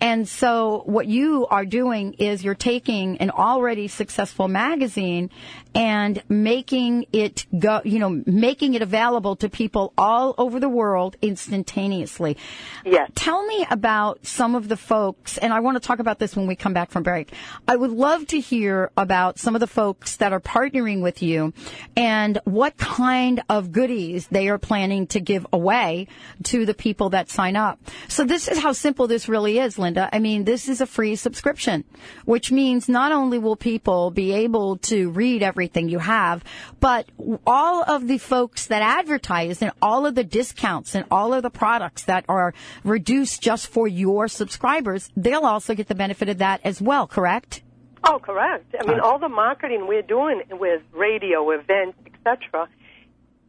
And 0.02 0.28
so 0.28 0.84
what 0.86 1.08
you 1.08 1.48
are 1.48 1.64
doing 1.64 2.16
is 2.20 2.44
you're 2.44 2.56
taking 2.56 3.18
an 3.20 3.30
already 3.30 3.88
successful 3.88 4.50
magazine 4.50 5.30
and 5.74 6.22
making 6.28 7.06
it 7.14 7.46
go, 7.58 7.82
you 7.86 8.00
know, 8.00 8.22
making 8.26 8.74
it 8.74 8.82
available 8.82 9.38
to 9.38 9.48
people 9.48 9.94
all 9.98 10.36
over 10.38 10.60
the 10.60 10.68
world 10.68 11.16
instantaneously. 11.22 12.36
Yes. 12.84 13.10
Tell 13.16 13.46
me 13.46 13.66
about 13.72 14.26
some 14.26 14.56
of 14.56 14.68
the 14.68 14.78
folks, 14.78 15.38
and 15.38 15.54
I 15.54 15.62
want 15.62 15.82
to 15.82 15.88
talk 15.88 16.00
about 16.00 16.20
this 16.20 16.36
when 16.36 16.48
we 16.48 16.58
come 16.58 16.74
back 16.74 16.92
from 16.92 17.04
break. 17.04 17.32
I 17.66 17.78
would 17.78 17.92
love 17.92 18.28
to 18.28 18.40
hear 18.42 18.92
about 18.98 19.13
some 19.36 19.56
of 19.56 19.60
the 19.60 19.68
folks 19.68 20.18
that 20.18 20.34
are 20.34 20.40
partnering 20.40 21.02
with 21.02 21.22
you 21.22 21.54
and 21.96 22.40
what 22.46 22.78
kind 22.78 23.42
of 23.50 23.72
goodies 23.72 24.28
they 24.28 24.50
are 24.50 24.58
planning 24.58 25.08
to 25.08 25.20
give 25.20 25.46
away 25.54 26.08
to 26.44 26.66
the 26.66 26.74
people 26.74 27.10
that 27.12 27.30
sign 27.30 27.56
up. 27.56 27.80
So 28.08 28.24
this 28.24 28.48
is 28.48 28.60
how 28.60 28.74
simple 28.74 29.08
this 29.08 29.28
really 29.30 29.60
is, 29.60 29.80
Linda. 29.80 30.10
I 30.12 30.20
mean, 30.20 30.44
this 30.44 30.70
is 30.70 30.82
a 30.82 30.86
free 30.86 31.16
subscription, 31.16 31.84
which 32.26 32.52
means 32.52 32.90
not 32.90 33.12
only 33.12 33.40
will 33.40 33.56
people 33.56 34.12
be 34.12 34.32
able 34.34 34.78
to 34.78 35.10
read 35.12 35.44
everything 35.44 35.90
you 35.90 36.00
have, 36.00 36.44
but 36.80 37.08
all 37.48 37.84
of 37.84 38.08
the 38.08 38.18
folks 38.18 38.68
that 38.68 38.82
advertise 38.82 39.62
and 39.62 39.72
all 39.82 40.06
of 40.06 40.16
the 40.16 40.24
discounts 40.24 40.96
and 40.96 41.06
all 41.10 41.34
of 41.34 41.44
the 41.44 41.50
products 41.50 42.04
that 42.06 42.26
are 42.30 42.54
reduced 42.84 43.42
just 43.42 43.68
for 43.68 43.88
your 43.88 44.28
subscribers, 44.28 45.10
they'll 45.16 45.46
also 45.46 45.74
get 45.74 45.88
the 45.88 45.96
benefit 45.96 46.30
of 46.30 46.38
that 46.40 46.62
as 46.64 46.82
well, 46.82 47.08
correct? 47.08 47.63
Oh, 48.04 48.20
correct. 48.20 48.76
I 48.80 48.86
mean, 48.86 49.00
all 49.00 49.18
the 49.18 49.30
marketing 49.30 49.88
we're 49.88 50.02
doing 50.02 50.42
with 50.52 50.82
radio, 50.92 51.50
events, 51.52 51.98
etc., 52.06 52.68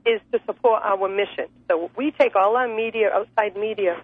is 0.07 0.21
to 0.33 0.41
support 0.47 0.83
our 0.85 1.09
mission. 1.09 1.47
So 1.69 1.91
we 1.97 2.13
take 2.13 2.37
all 2.37 2.57
our 2.57 2.69
media, 2.69 3.11
outside 3.13 3.57
media 3.57 4.01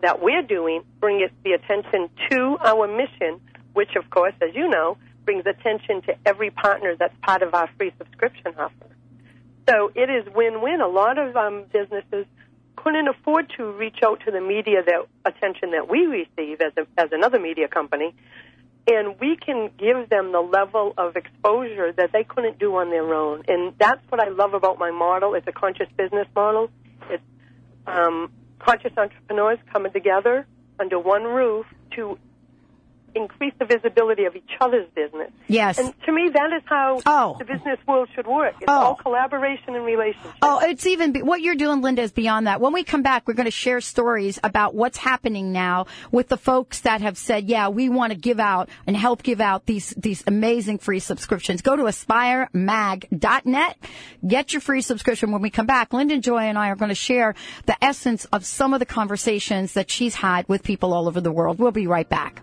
that 0.00 0.22
we're 0.22 0.42
doing, 0.42 0.82
bring 1.00 1.20
it 1.20 1.32
the 1.42 1.52
attention 1.52 2.10
to 2.30 2.58
our 2.64 2.86
mission, 2.86 3.40
which, 3.72 3.96
of 3.96 4.08
course, 4.10 4.34
as 4.40 4.54
you 4.54 4.68
know, 4.68 4.96
brings 5.24 5.44
attention 5.46 6.02
to 6.02 6.14
every 6.24 6.50
partner 6.50 6.94
that's 6.96 7.14
part 7.22 7.42
of 7.42 7.54
our 7.54 7.68
free 7.76 7.92
subscription 7.98 8.54
offer. 8.58 8.86
So 9.68 9.90
it 9.94 10.08
is 10.08 10.24
win-win. 10.34 10.80
A 10.80 10.88
lot 10.88 11.18
of 11.18 11.36
um, 11.36 11.64
businesses 11.72 12.26
couldn't 12.76 13.08
afford 13.08 13.52
to 13.56 13.72
reach 13.72 13.98
out 14.04 14.20
to 14.24 14.30
the 14.30 14.40
media 14.40 14.82
that 14.84 15.06
attention 15.24 15.72
that 15.72 15.90
we 15.90 16.06
receive 16.06 16.60
as 16.60 16.72
a, 16.76 16.86
as 16.96 17.10
another 17.12 17.38
media 17.38 17.68
company, 17.68 18.14
and 18.90 19.20
we 19.20 19.36
can 19.36 19.70
give 19.78 20.08
them 20.08 20.32
the 20.32 20.40
level 20.40 20.94
of 20.96 21.14
exposure 21.14 21.92
that 21.92 22.10
they 22.12 22.24
couldn't 22.24 22.58
do 22.58 22.74
on 22.76 22.88
their 22.88 23.12
own. 23.12 23.42
And 23.46 23.74
that's 23.78 24.00
what 24.08 24.20
I 24.20 24.28
love 24.28 24.54
about 24.54 24.78
my 24.78 24.90
model. 24.90 25.34
It's 25.34 25.46
a 25.46 25.52
conscious 25.52 25.88
business 25.96 26.26
model. 26.34 26.70
It's 27.10 27.22
um, 27.86 28.32
conscious 28.58 28.92
entrepreneurs 28.96 29.58
coming 29.70 29.92
together 29.92 30.46
under 30.80 30.98
one 30.98 31.24
roof 31.24 31.66
to 31.96 32.18
increase 33.14 33.54
the 33.58 33.64
visibility 33.64 34.24
of 34.24 34.36
each 34.36 34.50
other's 34.60 34.86
business. 34.94 35.30
Yes. 35.48 35.78
And 35.78 35.92
to 36.04 36.12
me, 36.12 36.28
that 36.32 36.52
is 36.52 36.62
how 36.66 37.00
Oh. 37.06 37.36
the 37.38 37.44
business 37.44 37.78
world 37.86 38.08
should 38.14 38.26
work. 38.26 38.54
It's 38.60 38.64
Oh. 38.68 38.72
all 38.72 38.94
collaboration 38.94 39.74
and 39.74 39.84
relationship. 39.84 40.32
Oh, 40.42 40.60
it's 40.62 40.86
even 40.86 41.12
be- 41.12 41.22
what 41.22 41.40
you're 41.40 41.54
doing, 41.54 41.80
Linda, 41.80 42.02
is 42.02 42.12
beyond 42.12 42.46
that. 42.46 42.60
When 42.60 42.72
we 42.72 42.84
come 42.84 43.02
back, 43.02 43.26
we're 43.26 43.34
going 43.34 43.46
to 43.46 43.50
share 43.50 43.80
stories 43.80 44.38
about 44.44 44.74
what's 44.74 44.98
happening 44.98 45.52
now 45.52 45.86
with 46.12 46.28
the 46.28 46.36
folks 46.36 46.80
that 46.80 47.00
have 47.00 47.16
said, 47.16 47.44
"Yeah, 47.48 47.68
we 47.68 47.88
want 47.88 48.12
to 48.12 48.18
give 48.18 48.38
out 48.40 48.68
and 48.86 48.96
help 48.96 49.22
give 49.22 49.40
out 49.40 49.66
these 49.66 49.90
these 49.96 50.22
amazing 50.26 50.78
free 50.78 51.00
subscriptions." 51.00 51.62
Go 51.62 51.76
to 51.76 51.84
aspiremag.net, 51.84 53.76
get 54.26 54.52
your 54.52 54.60
free 54.60 54.80
subscription. 54.80 55.32
When 55.32 55.42
we 55.42 55.50
come 55.50 55.66
back, 55.66 55.92
Linda 55.92 56.18
Joy 56.18 56.40
and 56.42 56.58
I 56.58 56.68
are 56.68 56.76
going 56.76 56.90
to 56.90 56.94
share 56.94 57.34
the 57.66 57.76
essence 57.84 58.24
of 58.26 58.44
some 58.44 58.74
of 58.74 58.80
the 58.80 58.86
conversations 58.86 59.72
that 59.74 59.90
she's 59.90 60.16
had 60.16 60.48
with 60.48 60.62
people 60.62 60.92
all 60.94 61.08
over 61.08 61.20
the 61.20 61.32
world. 61.32 61.58
We'll 61.58 61.70
be 61.70 61.86
right 61.86 62.08
back. 62.08 62.42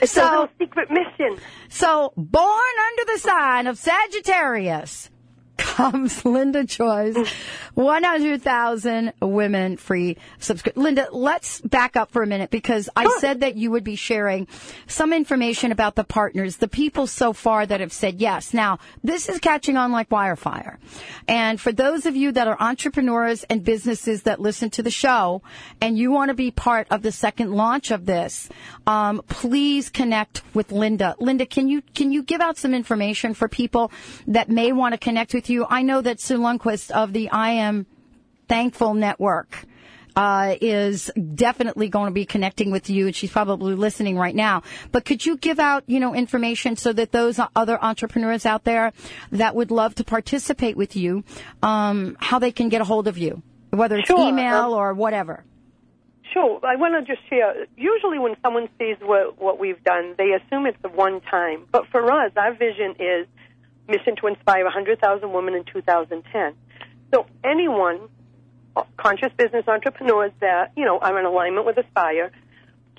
It's 0.00 0.12
So- 0.12 0.22
a 0.22 0.30
little 0.30 0.48
secret 0.58 0.90
mission. 0.90 1.36
So, 1.68 2.14
born 2.16 2.74
under 2.88 3.12
the 3.12 3.18
sign 3.18 3.66
of 3.66 3.76
Sagittarius 3.76 5.10
comes 5.58 6.24
Linda 6.24 6.64
Joy's 6.64 7.16
100,000 7.74 9.12
women 9.20 9.76
free 9.76 10.16
subscription. 10.38 10.82
Linda, 10.82 11.08
let's 11.12 11.60
back 11.60 11.96
up 11.96 12.10
for 12.10 12.22
a 12.22 12.26
minute 12.26 12.50
because 12.50 12.88
I 12.96 13.06
said 13.20 13.40
that 13.40 13.56
you 13.56 13.70
would 13.70 13.84
be 13.84 13.96
sharing 13.96 14.48
some 14.86 15.12
information 15.12 15.72
about 15.72 15.96
the 15.96 16.04
partners, 16.04 16.56
the 16.56 16.68
people 16.68 17.06
so 17.06 17.32
far 17.32 17.66
that 17.66 17.80
have 17.80 17.92
said 17.92 18.20
yes. 18.20 18.54
Now, 18.54 18.78
this 19.04 19.28
is 19.28 19.38
catching 19.38 19.76
on 19.76 19.92
like 19.92 20.08
wirefire. 20.08 20.78
And 21.26 21.60
for 21.60 21.72
those 21.72 22.06
of 22.06 22.16
you 22.16 22.32
that 22.32 22.48
are 22.48 22.56
entrepreneurs 22.60 23.44
and 23.44 23.62
businesses 23.62 24.22
that 24.22 24.40
listen 24.40 24.70
to 24.70 24.82
the 24.82 24.90
show 24.90 25.42
and 25.80 25.98
you 25.98 26.10
want 26.10 26.30
to 26.30 26.34
be 26.34 26.50
part 26.50 26.86
of 26.90 27.02
the 27.02 27.12
second 27.12 27.52
launch 27.52 27.90
of 27.90 28.06
this, 28.06 28.48
um, 28.86 29.22
please 29.28 29.90
connect 29.90 30.42
with 30.54 30.72
Linda. 30.72 31.16
Linda, 31.18 31.46
can 31.46 31.68
you 31.68 31.82
can 31.94 32.12
you 32.12 32.22
give 32.22 32.40
out 32.40 32.56
some 32.56 32.74
information 32.74 33.34
for 33.34 33.48
people 33.48 33.90
that 34.26 34.48
may 34.48 34.72
want 34.72 34.92
to 34.94 34.98
connect 34.98 35.34
with 35.34 35.47
you? 35.48 35.66
I 35.68 35.82
know 35.82 36.00
that 36.00 36.20
Sue 36.20 36.38
Lundquist 36.38 36.90
of 36.90 37.12
the 37.12 37.30
I 37.30 37.50
Am 37.50 37.86
Thankful 38.48 38.94
Network 38.94 39.66
uh, 40.18 40.56
is 40.60 41.12
definitely 41.34 41.88
going 41.88 42.06
to 42.06 42.12
be 42.12 42.26
connecting 42.26 42.72
with 42.72 42.90
you, 42.90 43.06
and 43.06 43.14
she's 43.14 43.30
probably 43.30 43.74
listening 43.74 44.16
right 44.16 44.34
now. 44.34 44.62
But 44.90 45.04
could 45.04 45.24
you 45.24 45.36
give 45.36 45.60
out, 45.60 45.84
you 45.86 46.00
know, 46.00 46.12
information 46.12 46.76
so 46.76 46.92
that 46.92 47.12
those 47.12 47.38
other 47.54 47.78
entrepreneurs 47.82 48.44
out 48.44 48.64
there 48.64 48.92
that 49.30 49.54
would 49.54 49.70
love 49.70 49.94
to 49.96 50.04
participate 50.04 50.76
with 50.76 50.96
you, 50.96 51.22
um, 51.62 52.16
how 52.18 52.40
they 52.40 52.50
can 52.50 52.68
get 52.68 52.80
a 52.80 52.84
hold 52.84 53.06
of 53.06 53.16
you, 53.16 53.42
whether 53.70 53.98
it's 53.98 54.08
Sure, 54.08 54.28
email 54.28 54.64
um, 54.64 54.72
or 54.72 54.92
whatever. 54.92 55.44
Sure. 56.32 56.60
I 56.64 56.74
want 56.74 56.94
to 56.94 57.14
just 57.14 57.26
share. 57.28 57.66
Usually, 57.76 58.18
when 58.18 58.34
someone 58.42 58.68
sees 58.76 58.96
what 59.00 59.40
what 59.40 59.60
we've 59.60 59.82
done, 59.84 60.14
they 60.18 60.32
assume 60.32 60.66
it's 60.66 60.78
a 60.82 60.88
one 60.88 61.20
time. 61.20 61.66
But 61.70 61.86
for 61.92 62.10
us, 62.12 62.32
our 62.36 62.54
vision 62.54 62.96
is 62.98 63.26
mission 63.88 64.16
to 64.16 64.26
inspire 64.26 64.64
100,000 64.64 65.32
women 65.32 65.54
in 65.54 65.64
2010. 65.64 66.54
So 67.12 67.26
anyone, 67.42 68.08
uh, 68.76 68.82
conscious 68.96 69.32
business 69.36 69.66
entrepreneurs 69.66 70.32
that 70.40 70.72
you 70.76 70.84
know 70.84 70.98
are 70.98 71.18
in 71.18 71.24
alignment 71.24 71.66
with 71.66 71.78
Aspire, 71.78 72.30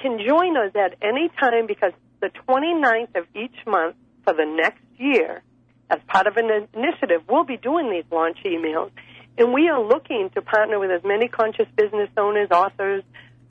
can 0.01 0.19
join 0.25 0.57
us 0.57 0.71
at 0.75 0.95
any 1.01 1.29
time 1.39 1.67
because 1.67 1.93
the 2.21 2.31
29th 2.47 3.15
of 3.15 3.25
each 3.35 3.55
month 3.65 3.95
for 4.23 4.33
the 4.33 4.45
next 4.45 4.83
year, 4.97 5.43
as 5.89 5.99
part 6.07 6.27
of 6.27 6.37
an 6.37 6.67
initiative, 6.73 7.21
we'll 7.29 7.45
be 7.45 7.57
doing 7.57 7.89
these 7.89 8.05
launch 8.11 8.37
emails. 8.45 8.91
And 9.37 9.53
we 9.53 9.69
are 9.69 9.81
looking 9.81 10.29
to 10.35 10.41
partner 10.41 10.79
with 10.79 10.91
as 10.91 11.01
many 11.03 11.27
conscious 11.27 11.67
business 11.77 12.09
owners, 12.17 12.49
authors, 12.51 13.03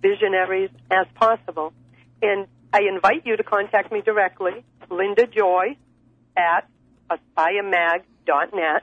visionaries 0.03 0.71
as 0.91 1.07
possible. 1.15 1.73
And 2.21 2.47
I 2.73 2.83
invite 2.83 3.27
you 3.27 3.37
to 3.37 3.43
contact 3.43 3.91
me 3.91 4.03
directly, 4.03 4.65
Linda 4.91 5.27
Joy 5.27 5.77
at 6.37 6.69
aspiremag.net, 7.11 8.83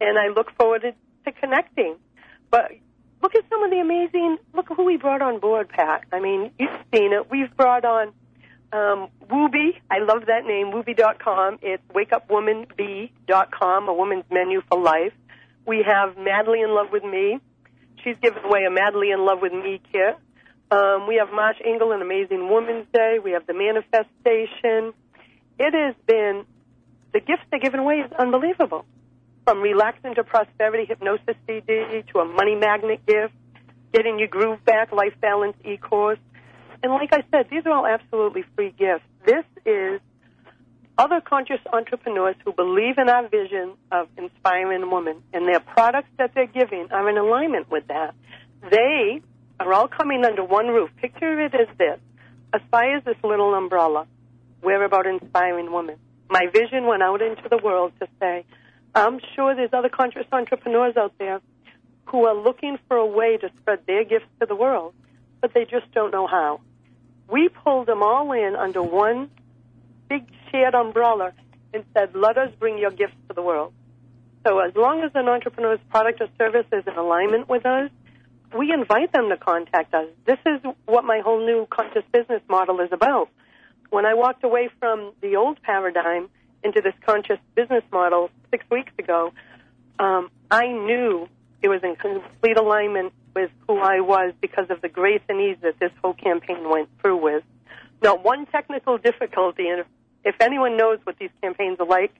and 0.00 0.18
I 0.18 0.28
look 0.28 0.50
forward 0.58 0.82
to, 0.82 0.92
to 1.24 1.32
connecting. 1.40 1.96
But 2.50 2.72
look 3.22 3.34
at 3.34 3.44
some 3.48 3.62
of 3.62 3.70
the 3.70 3.80
amazing, 3.80 4.38
look 4.52 4.68
who 4.68 4.84
we 4.84 4.96
brought 4.96 5.22
on 5.22 5.40
board, 5.40 5.68
Pat. 5.68 6.04
I 6.12 6.20
mean, 6.20 6.50
you've 6.58 6.70
seen 6.94 7.12
it. 7.12 7.30
We've 7.30 7.54
brought 7.56 7.84
on 7.84 8.08
um, 8.72 9.08
Wooby. 9.30 9.80
I 9.90 10.00
love 10.00 10.26
that 10.26 10.44
name, 10.46 10.72
Wooby.com. 10.72 11.58
It's 11.62 11.82
wakeupwomanb.com, 11.94 13.88
a 13.88 13.94
woman's 13.94 14.24
menu 14.30 14.62
for 14.68 14.80
life. 14.80 15.12
We 15.66 15.84
have 15.86 16.18
Madly 16.18 16.60
in 16.60 16.74
Love 16.74 16.88
with 16.92 17.04
Me. 17.04 17.38
She's 18.02 18.16
given 18.20 18.44
away 18.44 18.64
a 18.66 18.70
Madly 18.70 19.10
in 19.10 19.24
Love 19.24 19.38
with 19.40 19.52
Me 19.52 19.80
kit. 19.90 20.18
Um, 20.70 21.06
we 21.06 21.16
have 21.16 21.32
Marsh 21.32 21.58
Engel, 21.64 21.92
an 21.92 22.02
Amazing 22.02 22.48
Woman's 22.48 22.86
Day. 22.92 23.18
We 23.22 23.32
have 23.32 23.46
the 23.46 23.54
Manifestation. 23.54 24.92
It 25.58 25.72
has 25.72 25.94
been, 26.06 26.44
the 27.14 27.20
gifts 27.20 27.44
they're 27.50 27.60
giving 27.60 27.80
away 27.80 28.00
is 28.00 28.12
unbelievable. 28.18 28.84
From 29.44 29.60
relaxing 29.60 30.14
to 30.16 30.24
prosperity, 30.24 30.84
hypnosis 30.84 31.36
CD, 31.46 32.02
to 32.12 32.18
a 32.18 32.24
money 32.24 32.56
magnet 32.56 33.00
gift, 33.06 33.32
getting 33.92 34.18
your 34.18 34.28
groove 34.28 34.62
back, 34.64 34.90
life 34.92 35.14
balance 35.20 35.56
e-course. 35.64 36.18
And 36.82 36.92
like 36.92 37.12
I 37.12 37.22
said, 37.30 37.46
these 37.50 37.64
are 37.64 37.72
all 37.72 37.86
absolutely 37.86 38.44
free 38.56 38.74
gifts. 38.76 39.04
This 39.24 39.44
is 39.64 40.00
other 40.98 41.20
conscious 41.20 41.60
entrepreneurs 41.72 42.36
who 42.44 42.52
believe 42.52 42.98
in 42.98 43.08
our 43.08 43.28
vision 43.28 43.74
of 43.92 44.08
inspiring 44.18 44.90
women, 44.90 45.22
and 45.32 45.46
their 45.46 45.60
products 45.60 46.08
that 46.18 46.32
they're 46.34 46.46
giving 46.46 46.88
are 46.90 47.08
in 47.08 47.16
alignment 47.16 47.70
with 47.70 47.86
that. 47.88 48.14
They 48.70 49.22
are 49.60 49.72
all 49.72 49.88
coming 49.88 50.24
under 50.24 50.44
one 50.44 50.68
roof. 50.68 50.90
Picture 51.00 51.40
it 51.44 51.54
as 51.54 51.68
this. 51.78 51.98
Aspire 52.52 52.98
is 52.98 53.04
this 53.04 53.16
little 53.22 53.54
umbrella. 53.54 54.06
We're 54.62 54.84
about 54.84 55.06
inspiring 55.06 55.72
women. 55.72 55.96
My 56.34 56.48
vision 56.52 56.86
went 56.86 57.00
out 57.00 57.22
into 57.22 57.48
the 57.48 57.58
world 57.58 57.92
to 58.00 58.08
say, 58.18 58.44
I'm 58.92 59.20
sure 59.36 59.54
there's 59.54 59.72
other 59.72 59.88
conscious 59.88 60.26
entrepreneurs 60.32 60.96
out 60.96 61.12
there 61.16 61.40
who 62.06 62.24
are 62.26 62.34
looking 62.34 62.76
for 62.88 62.96
a 62.96 63.06
way 63.06 63.36
to 63.36 63.48
spread 63.60 63.86
their 63.86 64.02
gifts 64.02 64.26
to 64.40 64.46
the 64.46 64.56
world, 64.56 64.94
but 65.40 65.54
they 65.54 65.64
just 65.64 65.88
don't 65.92 66.10
know 66.10 66.26
how. 66.26 66.60
We 67.30 67.50
pulled 67.50 67.86
them 67.86 68.02
all 68.02 68.32
in 68.32 68.56
under 68.56 68.82
one 68.82 69.30
big 70.08 70.26
shared 70.50 70.74
umbrella 70.74 71.34
and 71.72 71.84
said, 71.94 72.16
let 72.16 72.36
us 72.36 72.50
bring 72.58 72.78
your 72.78 72.90
gifts 72.90 73.14
to 73.28 73.34
the 73.34 73.42
world. 73.42 73.72
So 74.44 74.58
as 74.58 74.74
long 74.74 75.04
as 75.04 75.12
an 75.14 75.28
entrepreneur's 75.28 75.78
product 75.88 76.20
or 76.20 76.26
service 76.36 76.66
is 76.72 76.82
in 76.84 76.96
alignment 76.98 77.48
with 77.48 77.64
us, 77.64 77.92
we 78.58 78.72
invite 78.72 79.12
them 79.12 79.28
to 79.28 79.36
contact 79.36 79.94
us. 79.94 80.08
This 80.26 80.38
is 80.46 80.60
what 80.86 81.04
my 81.04 81.20
whole 81.20 81.46
new 81.46 81.68
conscious 81.70 82.02
business 82.12 82.42
model 82.48 82.80
is 82.80 82.90
about. 82.90 83.28
When 83.94 84.06
I 84.06 84.14
walked 84.14 84.42
away 84.42 84.70
from 84.80 85.12
the 85.20 85.36
old 85.36 85.62
paradigm 85.62 86.28
into 86.64 86.80
this 86.80 86.94
conscious 87.06 87.38
business 87.54 87.84
model 87.92 88.28
six 88.50 88.64
weeks 88.68 88.90
ago, 88.98 89.32
um, 90.00 90.32
I 90.50 90.66
knew 90.66 91.28
it 91.62 91.68
was 91.68 91.80
in 91.84 91.94
complete 91.94 92.56
alignment 92.56 93.12
with 93.36 93.52
who 93.68 93.78
I 93.78 94.00
was 94.00 94.34
because 94.40 94.66
of 94.68 94.80
the 94.80 94.88
grace 94.88 95.20
and 95.28 95.40
ease 95.40 95.58
that 95.62 95.78
this 95.78 95.92
whole 96.02 96.14
campaign 96.14 96.68
went 96.68 96.88
through 97.00 97.18
with. 97.18 97.44
Not 98.02 98.24
one 98.24 98.46
technical 98.46 98.98
difficulty, 98.98 99.68
and 99.68 99.82
if, 99.82 99.86
if 100.24 100.34
anyone 100.40 100.76
knows 100.76 100.98
what 101.04 101.16
these 101.20 101.30
campaigns 101.40 101.78
are 101.78 101.86
like, 101.86 102.12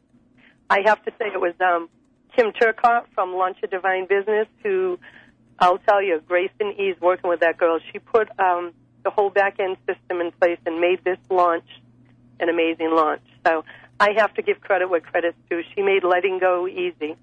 I 0.70 0.82
have 0.86 1.04
to 1.06 1.10
say 1.18 1.26
it 1.26 1.40
was 1.40 1.54
um, 1.60 1.88
Kim 2.36 2.52
Turcott 2.52 3.06
from 3.16 3.34
Launch 3.34 3.56
a 3.64 3.66
Divine 3.66 4.06
Business 4.06 4.46
who 4.62 5.00
I'll 5.58 5.78
tell 5.78 6.00
you, 6.00 6.22
Grace 6.28 6.52
and 6.60 6.78
Ease 6.78 6.94
working 7.00 7.28
with 7.28 7.40
that 7.40 7.58
girl, 7.58 7.80
she 7.92 7.98
put 7.98 8.28
um, 8.38 8.74
the 9.04 9.10
whole 9.10 9.30
back 9.30 9.60
end 9.60 9.76
system 9.86 10.20
in 10.20 10.32
place 10.32 10.58
and 10.66 10.80
made 10.80 11.04
this 11.04 11.18
launch 11.30 11.64
an 12.40 12.48
amazing 12.48 12.90
launch. 12.90 13.22
So 13.46 13.64
I 14.00 14.12
have 14.16 14.34
to 14.34 14.42
give 14.42 14.60
credit 14.60 14.88
where 14.88 15.00
credit's 15.00 15.36
due. 15.48 15.62
She 15.74 15.82
made 15.82 16.02
letting 16.02 16.38
go 16.38 16.66
easy. 16.66 17.16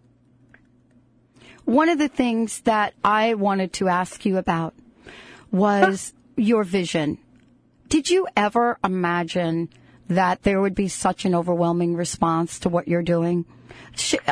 One 1.65 1.89
of 1.89 1.99
the 1.99 2.07
things 2.07 2.61
that 2.61 2.93
I 3.03 3.33
wanted 3.33 3.73
to 3.73 3.87
ask 3.87 4.25
you 4.25 4.37
about 4.37 4.73
was 5.51 6.13
your 6.35 6.63
vision. 6.63 7.17
Did 7.89 8.09
you 8.09 8.27
ever 8.35 8.77
imagine 8.83 9.69
that 10.07 10.43
there 10.43 10.61
would 10.61 10.75
be 10.75 10.87
such 10.87 11.25
an 11.25 11.35
overwhelming 11.35 11.95
response 11.95 12.59
to 12.59 12.69
what 12.69 12.87
you're 12.87 13.01
doing? 13.01 13.45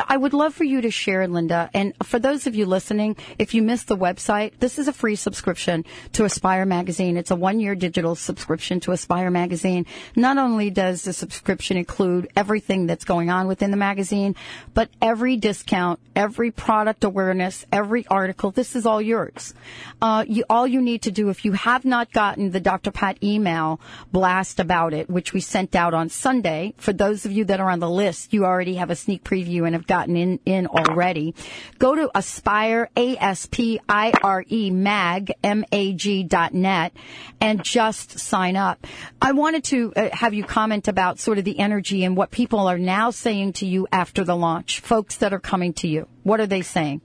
I 0.08 0.16
would 0.16 0.32
love 0.32 0.54
for 0.54 0.64
you 0.64 0.80
to 0.80 0.90
share, 0.90 1.26
Linda. 1.28 1.70
And 1.74 1.94
for 2.02 2.18
those 2.18 2.46
of 2.46 2.54
you 2.54 2.66
listening, 2.66 3.16
if 3.38 3.54
you 3.54 3.62
missed 3.62 3.88
the 3.88 3.96
website, 3.96 4.58
this 4.58 4.78
is 4.78 4.88
a 4.88 4.92
free 4.92 5.16
subscription 5.16 5.84
to 6.12 6.24
Aspire 6.24 6.66
Magazine. 6.66 7.16
It's 7.16 7.30
a 7.30 7.36
one 7.36 7.60
year 7.60 7.74
digital 7.74 8.14
subscription 8.14 8.80
to 8.80 8.92
Aspire 8.92 9.30
Magazine. 9.30 9.86
Not 10.16 10.38
only 10.38 10.70
does 10.70 11.02
the 11.02 11.12
subscription 11.12 11.76
include 11.76 12.30
everything 12.36 12.86
that's 12.86 13.04
going 13.04 13.30
on 13.30 13.46
within 13.46 13.70
the 13.70 13.76
magazine, 13.76 14.34
but 14.74 14.88
every 15.00 15.36
discount, 15.36 16.00
every 16.16 16.50
product 16.50 17.04
awareness, 17.04 17.66
every 17.72 18.06
article, 18.08 18.50
this 18.50 18.74
is 18.74 18.86
all 18.86 19.00
yours. 19.00 19.54
Uh, 20.02 20.24
you, 20.26 20.44
all 20.50 20.66
you 20.66 20.80
need 20.80 21.02
to 21.02 21.10
do, 21.10 21.28
if 21.28 21.44
you 21.44 21.52
have 21.52 21.84
not 21.84 22.12
gotten 22.12 22.50
the 22.50 22.60
Dr. 22.60 22.90
Pat 22.90 23.22
email 23.22 23.80
blast 24.12 24.60
about 24.60 24.92
it, 24.92 25.08
which 25.08 25.32
we 25.32 25.40
sent 25.40 25.74
out 25.74 25.94
on 25.94 26.08
Sunday, 26.08 26.74
for 26.76 26.92
those 26.92 27.24
of 27.24 27.32
you 27.32 27.44
that 27.44 27.60
are 27.60 27.70
on 27.70 27.80
the 27.80 27.90
list, 27.90 28.32
you 28.32 28.44
already 28.44 28.74
have 28.74 28.90
a 28.90 28.96
sneak 28.96 29.24
preview 29.30 29.64
and 29.66 29.74
have 29.74 29.86
gotten 29.86 30.16
in, 30.16 30.40
in 30.44 30.66
already, 30.66 31.34
go 31.78 31.94
to 31.94 32.10
Aspire, 32.14 32.90
A-S-P-I-R-E, 32.96 34.70
mag, 34.70 35.32
M-A-G 35.44 36.24
dot 36.24 36.54
net, 36.54 36.92
and 37.40 37.62
just 37.62 38.18
sign 38.18 38.56
up. 38.56 38.86
I 39.22 39.32
wanted 39.32 39.64
to 39.64 39.92
uh, 39.94 40.08
have 40.12 40.34
you 40.34 40.44
comment 40.44 40.88
about 40.88 41.18
sort 41.18 41.38
of 41.38 41.44
the 41.44 41.58
energy 41.58 42.04
and 42.04 42.16
what 42.16 42.30
people 42.30 42.66
are 42.66 42.78
now 42.78 43.10
saying 43.10 43.54
to 43.54 43.66
you 43.66 43.86
after 43.92 44.24
the 44.24 44.36
launch, 44.36 44.80
folks 44.80 45.16
that 45.18 45.32
are 45.32 45.40
coming 45.40 45.72
to 45.74 45.88
you. 45.88 46.08
What 46.22 46.40
are 46.40 46.46
they 46.46 46.62
saying? 46.62 47.00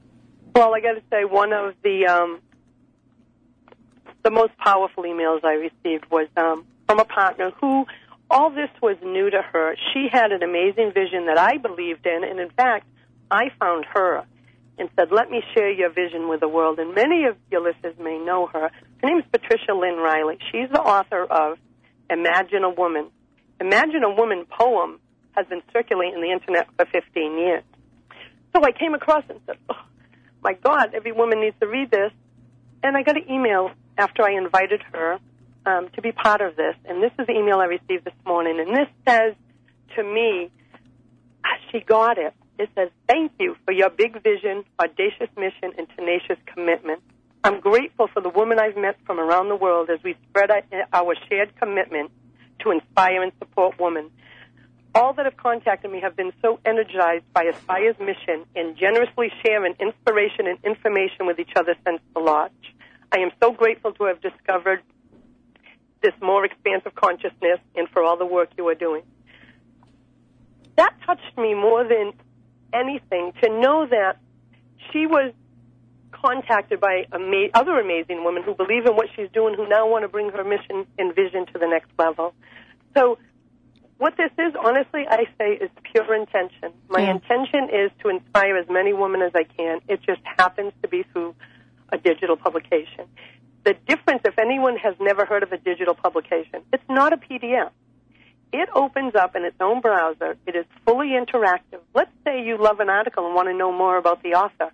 Well, 0.55 0.73
I 0.73 0.79
got 0.79 0.93
to 0.93 1.03
say, 1.11 1.25
one 1.25 1.51
of 1.51 1.75
the 1.83 2.07
um, 2.07 2.39
the 4.23 4.31
most 4.31 4.57
powerful 4.57 5.03
emails 5.03 5.43
I 5.43 5.53
received 5.53 6.09
was 6.09 6.27
um, 6.37 6.65
from 6.87 6.99
a 6.99 7.05
partner 7.05 7.51
who 7.59 7.85
all 8.35 8.49
this 8.49 8.69
was 8.81 8.97
new 9.01 9.29
to 9.29 9.41
her. 9.41 9.75
She 9.93 10.09
had 10.11 10.33
an 10.33 10.43
amazing 10.43 10.91
vision 10.93 11.27
that 11.27 11.37
I 11.37 11.55
believed 11.55 12.05
in, 12.05 12.25
and 12.25 12.37
in 12.37 12.49
fact, 12.49 12.85
I 13.31 13.45
found 13.57 13.85
her 13.93 14.25
and 14.77 14.89
said, 14.97 15.07
Let 15.09 15.31
me 15.31 15.41
share 15.53 15.71
your 15.71 15.89
vision 15.89 16.27
with 16.27 16.41
the 16.41 16.49
world. 16.49 16.77
And 16.77 16.93
many 16.93 17.23
of 17.25 17.37
your 17.49 17.61
listeners 17.61 17.95
may 17.97 18.17
know 18.19 18.47
her. 18.47 18.69
Her 19.01 19.07
name 19.07 19.19
is 19.19 19.25
Patricia 19.31 19.73
Lynn 19.73 19.95
Reilly. 19.95 20.37
She's 20.51 20.69
the 20.69 20.81
author 20.81 21.23
of 21.23 21.57
Imagine 22.09 22.65
a 22.65 22.69
Woman. 22.69 23.09
Imagine 23.61 24.03
a 24.03 24.13
Woman 24.13 24.45
poem 24.45 24.99
has 25.31 25.45
been 25.47 25.61
circulating 25.71 26.19
the 26.19 26.31
internet 26.31 26.67
for 26.75 26.85
15 26.85 27.37
years. 27.37 27.63
So 28.53 28.61
I 28.63 28.73
came 28.73 28.93
across 28.93 29.23
and 29.29 29.39
said, 29.45 29.55
oh, 29.69 29.81
my 30.43 30.53
God, 30.53 30.93
every 30.93 31.13
woman 31.13 31.39
needs 31.39 31.55
to 31.61 31.67
read 31.67 31.89
this. 31.89 32.11
And 32.83 32.97
I 32.97 33.03
got 33.03 33.15
an 33.15 33.31
email 33.31 33.71
after 33.97 34.23
I 34.23 34.31
invited 34.31 34.81
her 34.91 35.19
um, 35.65 35.89
to 35.95 36.01
be 36.01 36.11
part 36.11 36.41
of 36.41 36.55
this. 36.55 36.75
And 36.85 37.01
this 37.01 37.11
is 37.19 37.27
the 37.27 37.33
email 37.33 37.59
I 37.59 37.65
received 37.65 38.05
this 38.05 38.13
morning. 38.25 38.59
And 38.59 38.75
this 38.75 38.87
says 39.07 39.35
to 39.95 40.03
me, 40.03 40.49
ah, 41.43 41.57
she 41.71 41.79
got 41.79 42.17
it. 42.17 42.33
It 42.57 42.69
says, 42.75 42.89
Thank 43.07 43.33
you 43.39 43.55
for 43.65 43.73
your 43.73 43.89
big 43.89 44.21
vision, 44.23 44.63
audacious 44.79 45.29
mission, 45.37 45.73
and 45.77 45.87
tenacious 45.97 46.37
commitment. 46.45 47.01
I'm 47.43 47.59
grateful 47.59 48.07
for 48.07 48.21
the 48.21 48.29
women 48.29 48.59
I've 48.59 48.77
met 48.77 48.97
from 49.05 49.19
around 49.19 49.49
the 49.49 49.55
world 49.55 49.89
as 49.89 49.99
we 50.03 50.15
spread 50.29 50.49
our 50.93 51.15
shared 51.29 51.55
commitment 51.59 52.11
to 52.61 52.71
inspire 52.71 53.21
and 53.21 53.31
support 53.39 53.79
women. 53.79 54.09
All 54.95 55.13
that 55.13 55.25
have 55.25 55.35
contacted 55.35 55.91
me 55.91 55.99
have 55.99 56.15
been 56.15 56.31
so 56.41 56.59
energized 56.65 57.25
by 57.33 57.43
Aspire's 57.53 57.99
mission 57.99 58.45
and 58.55 58.77
generously 58.77 59.29
sharing 59.45 59.75
inspiration 59.79 60.47
and 60.47 60.57
information 60.63 61.27
with 61.27 61.37
each 61.37 61.51
other 61.55 61.75
since 61.85 61.99
the 62.13 62.21
launch. 62.21 62.53
I 63.11 63.17
am 63.17 63.31
so 63.43 63.51
grateful 63.51 63.91
to 63.93 64.05
have 64.05 64.21
discovered 64.21 64.81
this 66.01 66.13
more 66.21 66.45
expansive 66.45 66.93
consciousness 66.95 67.59
and 67.75 67.87
for 67.89 68.03
all 68.03 68.17
the 68.17 68.25
work 68.25 68.49
you 68.57 68.67
are 68.67 68.75
doing. 68.75 69.03
That 70.77 70.93
touched 71.05 71.37
me 71.37 71.53
more 71.53 71.83
than 71.87 72.13
anything 72.73 73.33
to 73.41 73.49
know 73.49 73.87
that 73.89 74.17
she 74.91 75.07
was 75.07 75.33
contacted 76.11 76.79
by 76.79 77.05
ama- 77.11 77.49
other 77.53 77.79
amazing 77.79 78.23
women 78.23 78.43
who 78.43 78.53
believe 78.53 78.85
in 78.85 78.95
what 78.95 79.07
she's 79.15 79.29
doing, 79.33 79.55
who 79.55 79.67
now 79.67 79.87
want 79.87 80.03
to 80.03 80.07
bring 80.07 80.29
her 80.29 80.43
mission 80.43 80.85
and 80.97 81.15
vision 81.15 81.45
to 81.47 81.59
the 81.59 81.67
next 81.67 81.89
level. 81.97 82.33
So, 82.97 83.17
what 83.97 84.17
this 84.17 84.31
is, 84.37 84.53
honestly, 84.61 85.05
I 85.09 85.23
say, 85.37 85.53
is 85.53 85.69
pure 85.93 86.13
intention. 86.15 86.73
My 86.89 87.03
yeah. 87.03 87.11
intention 87.11 87.69
is 87.71 87.91
to 88.03 88.09
inspire 88.09 88.57
as 88.57 88.67
many 88.69 88.91
women 88.91 89.21
as 89.21 89.31
I 89.33 89.43
can. 89.43 89.79
It 89.87 90.01
just 90.05 90.21
happens 90.37 90.73
to 90.81 90.89
be 90.89 91.03
through 91.13 91.33
a 91.93 91.97
digital 91.97 92.35
publication 92.35 93.07
the 93.65 93.75
difference, 93.87 94.21
if 94.23 94.37
anyone 94.37 94.77
has 94.77 94.95
never 94.99 95.25
heard 95.25 95.43
of 95.43 95.51
a 95.51 95.57
digital 95.57 95.95
publication, 95.95 96.61
it's 96.71 96.83
not 96.87 97.11
a 97.11 97.17
PDF. 97.17 97.71
It 98.53 98.69
opens 98.73 99.15
up 99.15 99.35
in 99.35 99.43
its 99.43 99.57
own 99.59 99.81
browser. 99.81 100.37
It 100.45 100.55
is 100.55 100.65
fully 100.85 101.09
interactive. 101.09 101.81
Let's 101.93 102.11
say 102.23 102.45
you 102.45 102.57
love 102.57 102.79
an 102.79 102.89
article 102.89 103.25
and 103.25 103.35
want 103.35 103.49
to 103.49 103.53
know 103.53 103.71
more 103.71 103.97
about 103.97 104.23
the 104.23 104.35
author. 104.35 104.71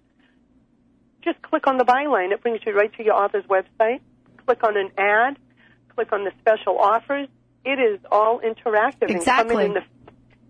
Just 1.24 1.42
click 1.42 1.68
on 1.68 1.78
the 1.78 1.86
byline. 1.86 2.32
It 2.32 2.42
brings 2.42 2.60
you 2.66 2.74
right 2.74 2.94
to 2.98 3.04
your 3.04 3.16
author's 3.16 3.46
website. 3.46 4.02
Click 4.46 4.64
on 4.64 4.78
an 4.78 4.92
ad. 4.98 5.38
Click 5.96 6.12
on 6.12 6.26
the 6.26 6.32
special 6.42 6.78
offers. 6.78 7.28
It 7.64 7.80
is 7.80 8.00
all 8.12 8.40
interactive. 8.40 9.10
Exactly. 9.10 9.16
And 9.16 9.50
coming 9.50 9.66
in 9.66 9.74
the 9.74 9.82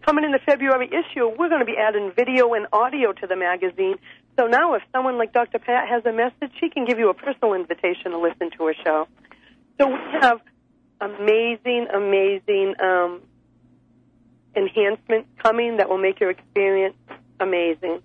coming 0.04 0.23
in 0.25 0.32
the 0.32 0.39
February 0.45 0.88
issue, 0.88 1.27
we're 1.27 1.49
going 1.49 1.60
to 1.60 1.65
be 1.65 1.77
adding 1.77 2.12
video 2.15 2.54
and 2.54 2.65
audio 2.73 3.12
to 3.13 3.27
the 3.27 3.36
magazine 3.36 3.95
so 4.38 4.48
now, 4.48 4.74
if 4.76 4.82
someone 4.91 5.17
like 5.17 5.34
Dr. 5.34 5.60
Pat 5.60 5.88
has 5.89 6.06
a 6.06 6.12
message, 6.12 6.56
she 6.60 6.70
can 6.70 6.86
give 6.86 7.00
you 7.00 7.10
a 7.10 7.13
personal 7.13 7.54
invitation 7.54 8.12
to 8.12 8.20
listen 8.20 8.50
to 8.58 8.65
her 8.65 8.76
show. 8.84 9.08
So 9.80 9.88
we 9.88 9.98
have 10.22 10.39
amazing, 11.02 11.88
amazing 11.94 12.76
um, 12.82 13.22
enhancements 14.56 15.30
coming 15.41 15.78
that 15.78 15.89
will 15.89 15.98
make 15.98 16.20
your 16.20 16.30
experience 16.30 16.96
amazing. 17.39 18.02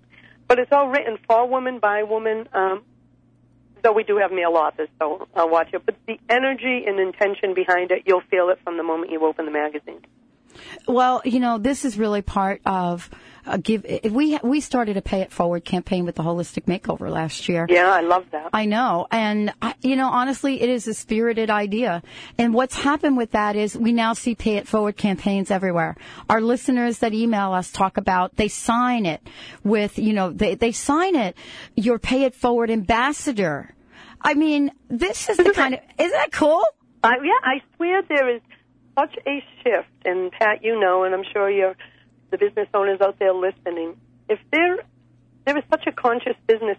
But 0.48 0.58
it's 0.58 0.72
all 0.72 0.88
written 0.88 1.18
for 1.26 1.48
women, 1.48 1.78
by 1.78 2.02
women, 2.04 2.48
um, 2.52 2.84
though 3.82 3.92
we 3.92 4.04
do 4.04 4.18
have 4.18 4.32
male 4.32 4.54
authors, 4.56 4.88
so 4.98 5.28
I'll 5.34 5.50
watch 5.50 5.68
it. 5.72 5.82
But 5.84 5.96
the 6.06 6.18
energy 6.28 6.84
and 6.86 6.98
intention 6.98 7.54
behind 7.54 7.90
it, 7.90 8.02
you'll 8.06 8.22
feel 8.30 8.48
it 8.50 8.58
from 8.64 8.76
the 8.76 8.82
moment 8.82 9.12
you 9.12 9.24
open 9.24 9.44
the 9.44 9.50
magazine. 9.50 10.00
Well, 10.88 11.20
you 11.24 11.40
know, 11.40 11.58
this 11.58 11.84
is 11.84 11.98
really 11.98 12.22
part 12.22 12.60
of 12.64 13.10
uh, 13.46 13.56
give. 13.58 13.86
We 14.10 14.38
we 14.42 14.60
started 14.60 14.96
a 14.96 15.02
pay 15.02 15.20
it 15.20 15.32
forward 15.32 15.64
campaign 15.64 16.04
with 16.04 16.16
the 16.16 16.22
holistic 16.22 16.64
makeover 16.64 17.10
last 17.10 17.48
year. 17.48 17.66
Yeah, 17.68 17.90
I 17.90 18.00
love 18.00 18.26
that. 18.32 18.50
I 18.52 18.66
know, 18.66 19.06
and 19.10 19.52
I, 19.62 19.74
you 19.82 19.96
know, 19.96 20.08
honestly, 20.08 20.60
it 20.60 20.68
is 20.68 20.86
a 20.88 20.94
spirited 20.94 21.50
idea. 21.50 22.02
And 22.38 22.52
what's 22.54 22.76
happened 22.76 23.16
with 23.16 23.32
that 23.32 23.56
is 23.56 23.76
we 23.76 23.92
now 23.92 24.12
see 24.14 24.34
pay 24.34 24.56
it 24.56 24.66
forward 24.66 24.96
campaigns 24.96 25.50
everywhere. 25.50 25.96
Our 26.28 26.40
listeners 26.40 26.98
that 26.98 27.14
email 27.14 27.52
us 27.52 27.70
talk 27.70 27.96
about 27.96 28.36
they 28.36 28.48
sign 28.48 29.06
it 29.06 29.20
with 29.64 29.98
you 29.98 30.12
know 30.12 30.30
they 30.30 30.54
they 30.54 30.72
sign 30.72 31.16
it 31.16 31.36
your 31.74 31.98
pay 31.98 32.24
it 32.24 32.34
forward 32.34 32.70
ambassador. 32.70 33.74
I 34.20 34.34
mean, 34.34 34.72
this 34.88 35.28
is 35.28 35.36
the 35.36 35.52
kind 35.52 35.74
of 35.74 35.80
isn't 35.98 36.12
that 36.12 36.32
cool? 36.32 36.64
Uh, 37.04 37.10
yeah, 37.22 37.38
I 37.44 37.62
swear 37.76 38.02
there 38.08 38.34
is 38.34 38.42
such 38.98 39.14
a 39.26 39.44
shift, 39.62 39.88
and 40.04 40.32
Pat, 40.32 40.64
you 40.64 40.80
know, 40.80 41.04
and 41.04 41.14
I'm 41.14 41.24
sure 41.32 41.50
you're 41.50 41.76
the 42.30 42.38
business 42.38 42.68
owners 42.74 43.00
out 43.00 43.18
there 43.18 43.32
listening. 43.32 43.96
If 44.28 44.38
there 44.50 44.78
there 45.44 45.56
is 45.56 45.64
such 45.70 45.86
a 45.86 45.92
conscious 45.92 46.36
business 46.46 46.78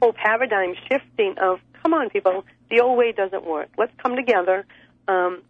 whole 0.00 0.12
paradigm 0.12 0.74
shifting 0.88 1.36
of 1.40 1.60
come 1.82 1.92
on, 1.92 2.08
people, 2.10 2.44
the 2.70 2.80
old 2.80 2.98
way 2.98 3.12
doesn't 3.12 3.44
work. 3.44 3.68
Let's 3.76 3.92
come 4.02 4.16
together 4.16 4.66
um, 5.06 5.42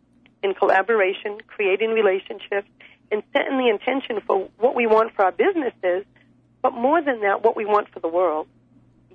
in 0.42 0.54
collaboration, 0.54 1.38
creating 1.46 1.90
relationships, 1.90 2.68
and 3.10 3.22
setting 3.32 3.56
the 3.58 3.68
intention 3.68 4.20
for 4.26 4.48
what 4.58 4.74
we 4.74 4.86
want 4.86 5.14
for 5.14 5.24
our 5.24 5.32
businesses, 5.32 6.04
but 6.60 6.72
more 6.72 7.00
than 7.00 7.20
that, 7.20 7.42
what 7.42 7.56
we 7.56 7.64
want 7.64 7.88
for 7.90 8.00
the 8.00 8.08
world. 8.08 8.48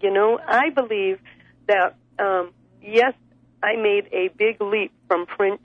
You 0.02 0.12
know, 0.12 0.40
I 0.46 0.70
believe 0.70 1.20
that 1.68 1.96
um, 2.18 2.52
yes, 2.82 3.14
I 3.62 3.76
made 3.76 4.08
a 4.12 4.30
big 4.30 4.62
leap 4.62 4.92
from 5.08 5.26
print 5.26 5.60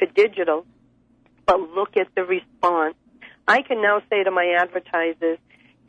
to 0.00 0.06
digital, 0.06 0.64
but 1.46 1.60
look 1.60 1.96
at 1.96 2.08
the 2.14 2.24
response. 2.24 2.94
I 3.48 3.62
can 3.62 3.80
now 3.80 4.00
say 4.10 4.24
to 4.24 4.30
my 4.30 4.56
advertisers, 4.58 5.38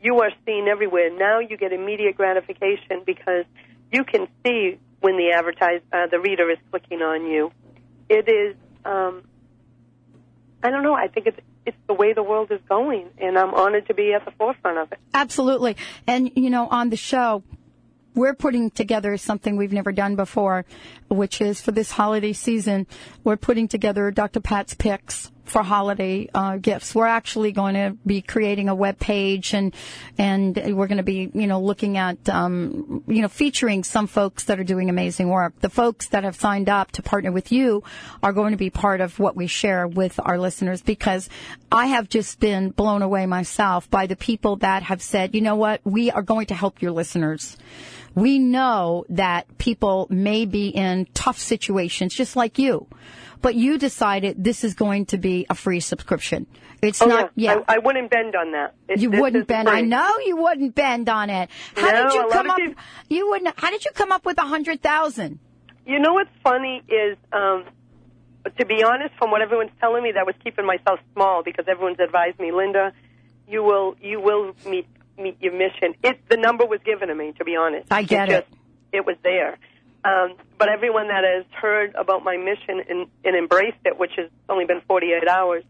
you 0.00 0.20
are 0.20 0.30
seen 0.46 0.68
everywhere. 0.68 1.10
Now 1.10 1.40
you 1.40 1.56
get 1.56 1.72
immediate 1.72 2.16
gratification 2.16 3.02
because 3.04 3.44
you 3.92 4.04
can 4.04 4.28
see 4.44 4.78
when 5.00 5.16
the 5.16 5.32
advertise 5.32 5.80
uh, 5.92 6.06
the 6.10 6.20
reader 6.20 6.50
is 6.50 6.58
clicking 6.70 7.02
on 7.02 7.26
you. 7.26 7.50
It 8.08 8.28
is, 8.28 8.56
um, 8.84 9.22
I 10.62 10.70
don't 10.70 10.82
know. 10.82 10.94
I 10.94 11.08
think 11.08 11.26
it's 11.26 11.38
it's 11.66 11.76
the 11.86 11.94
way 11.94 12.14
the 12.14 12.22
world 12.22 12.50
is 12.50 12.60
going, 12.68 13.10
and 13.18 13.38
I'm 13.38 13.54
honored 13.54 13.88
to 13.88 13.94
be 13.94 14.14
at 14.14 14.24
the 14.24 14.30
forefront 14.32 14.78
of 14.78 14.92
it. 14.92 14.98
Absolutely, 15.12 15.76
and 16.06 16.30
you 16.34 16.48
know, 16.48 16.66
on 16.68 16.88
the 16.88 16.96
show, 16.96 17.42
we're 18.14 18.34
putting 18.34 18.70
together 18.70 19.16
something 19.16 19.56
we've 19.56 19.72
never 19.72 19.92
done 19.92 20.16
before, 20.16 20.64
which 21.08 21.40
is 21.40 21.60
for 21.60 21.72
this 21.72 21.90
holiday 21.90 22.32
season, 22.32 22.86
we're 23.22 23.36
putting 23.36 23.68
together 23.68 24.10
Dr. 24.10 24.40
Pat's 24.40 24.74
picks 24.74 25.30
for 25.48 25.62
holiday 25.62 26.28
uh, 26.34 26.56
gifts. 26.56 26.94
We're 26.94 27.06
actually 27.06 27.52
going 27.52 27.74
to 27.74 27.96
be 28.06 28.22
creating 28.22 28.68
a 28.68 28.74
web 28.74 28.98
page 28.98 29.54
and 29.54 29.74
and 30.16 30.56
we're 30.76 30.86
going 30.86 30.98
to 30.98 31.02
be 31.02 31.30
you 31.34 31.46
know 31.46 31.60
looking 31.60 31.96
at 31.96 32.28
um, 32.28 33.02
you 33.06 33.22
know 33.22 33.28
featuring 33.28 33.84
some 33.84 34.06
folks 34.06 34.44
that 34.44 34.60
are 34.60 34.64
doing 34.64 34.90
amazing 34.90 35.28
work. 35.28 35.58
The 35.60 35.70
folks 35.70 36.08
that 36.08 36.24
have 36.24 36.36
signed 36.36 36.68
up 36.68 36.92
to 36.92 37.02
partner 37.02 37.32
with 37.32 37.50
you 37.52 37.82
are 38.22 38.32
going 38.32 38.52
to 38.52 38.58
be 38.58 38.70
part 38.70 39.00
of 39.00 39.18
what 39.18 39.36
we 39.36 39.46
share 39.46 39.86
with 39.86 40.20
our 40.24 40.38
listeners 40.38 40.82
because 40.82 41.28
I 41.70 41.86
have 41.86 42.08
just 42.08 42.40
been 42.40 42.70
blown 42.70 43.02
away 43.02 43.26
myself 43.26 43.90
by 43.90 44.06
the 44.06 44.16
people 44.16 44.56
that 44.56 44.82
have 44.84 45.02
said, 45.02 45.34
you 45.34 45.40
know 45.40 45.56
what, 45.56 45.80
we 45.84 46.10
are 46.10 46.22
going 46.22 46.46
to 46.46 46.54
help 46.54 46.80
your 46.80 46.92
listeners. 46.92 47.56
We 48.14 48.38
know 48.38 49.04
that 49.10 49.58
people 49.58 50.06
may 50.10 50.44
be 50.44 50.68
in 50.68 51.06
tough 51.14 51.38
situations 51.38 52.14
just 52.14 52.36
like 52.36 52.58
you 52.58 52.86
but 53.40 53.54
you 53.54 53.78
decided 53.78 54.42
this 54.42 54.64
is 54.64 54.74
going 54.74 55.06
to 55.06 55.18
be 55.18 55.46
a 55.48 55.54
free 55.54 55.80
subscription. 55.80 56.46
It's 56.82 57.02
oh, 57.02 57.06
not. 57.06 57.32
Yeah, 57.34 57.54
yeah. 57.54 57.64
I, 57.68 57.76
I, 57.76 57.78
wouldn't 57.78 58.10
bend 58.10 58.36
on 58.36 58.52
that. 58.52 58.74
It, 58.88 59.00
you 59.00 59.10
wouldn't 59.10 59.46
bend. 59.48 59.68
Free. 59.68 59.78
I 59.78 59.80
know 59.80 60.18
you 60.24 60.36
wouldn't 60.36 60.74
bend 60.74 61.08
on 61.08 61.28
it. 61.30 61.50
How 61.74 61.90
no, 61.90 62.02
did 62.04 62.14
you 62.14 62.28
come 62.30 62.50
up? 62.50 62.56
People... 62.56 62.82
You 63.08 63.30
wouldn't. 63.30 63.58
How 63.58 63.70
did 63.70 63.84
you 63.84 63.90
come 63.92 64.12
up 64.12 64.24
with 64.24 64.38
a 64.38 64.42
hundred 64.42 64.82
thousand? 64.82 65.40
You 65.86 65.98
know 65.98 66.12
what's 66.12 66.30
funny 66.44 66.82
is, 66.86 67.16
um, 67.32 67.64
to 68.58 68.66
be 68.66 68.84
honest, 68.84 69.14
from 69.18 69.30
what 69.30 69.40
everyone's 69.40 69.70
telling 69.80 70.02
me, 70.02 70.12
that 70.12 70.26
was 70.26 70.34
keeping 70.44 70.66
myself 70.66 71.00
small 71.14 71.42
because 71.42 71.64
everyone's 71.66 71.98
advised 71.98 72.38
me, 72.38 72.52
Linda, 72.52 72.92
you 73.48 73.62
will 73.62 73.96
you 74.00 74.20
will 74.20 74.54
meet 74.66 74.86
meet 75.18 75.40
your 75.40 75.52
mission. 75.52 75.94
It 76.04 76.20
the 76.28 76.36
number 76.36 76.64
was 76.64 76.80
given 76.84 77.08
to 77.08 77.14
me. 77.14 77.32
To 77.38 77.44
be 77.44 77.56
honest, 77.56 77.90
I 77.90 78.02
get 78.02 78.28
it. 78.28 78.32
it. 78.32 78.46
Just, 78.50 78.62
it 78.92 79.06
was 79.06 79.16
there. 79.22 79.58
Um, 80.04 80.36
but 80.58 80.68
everyone 80.68 81.08
that 81.08 81.24
has 81.24 81.44
heard 81.52 81.94
about 81.94 82.24
my 82.24 82.36
mission 82.36 82.80
and, 82.88 83.06
and 83.24 83.36
embraced 83.36 83.78
it, 83.84 83.98
which 83.98 84.12
has 84.16 84.30
only 84.48 84.64
been 84.64 84.80
48 84.86 85.28
hours, 85.28 85.64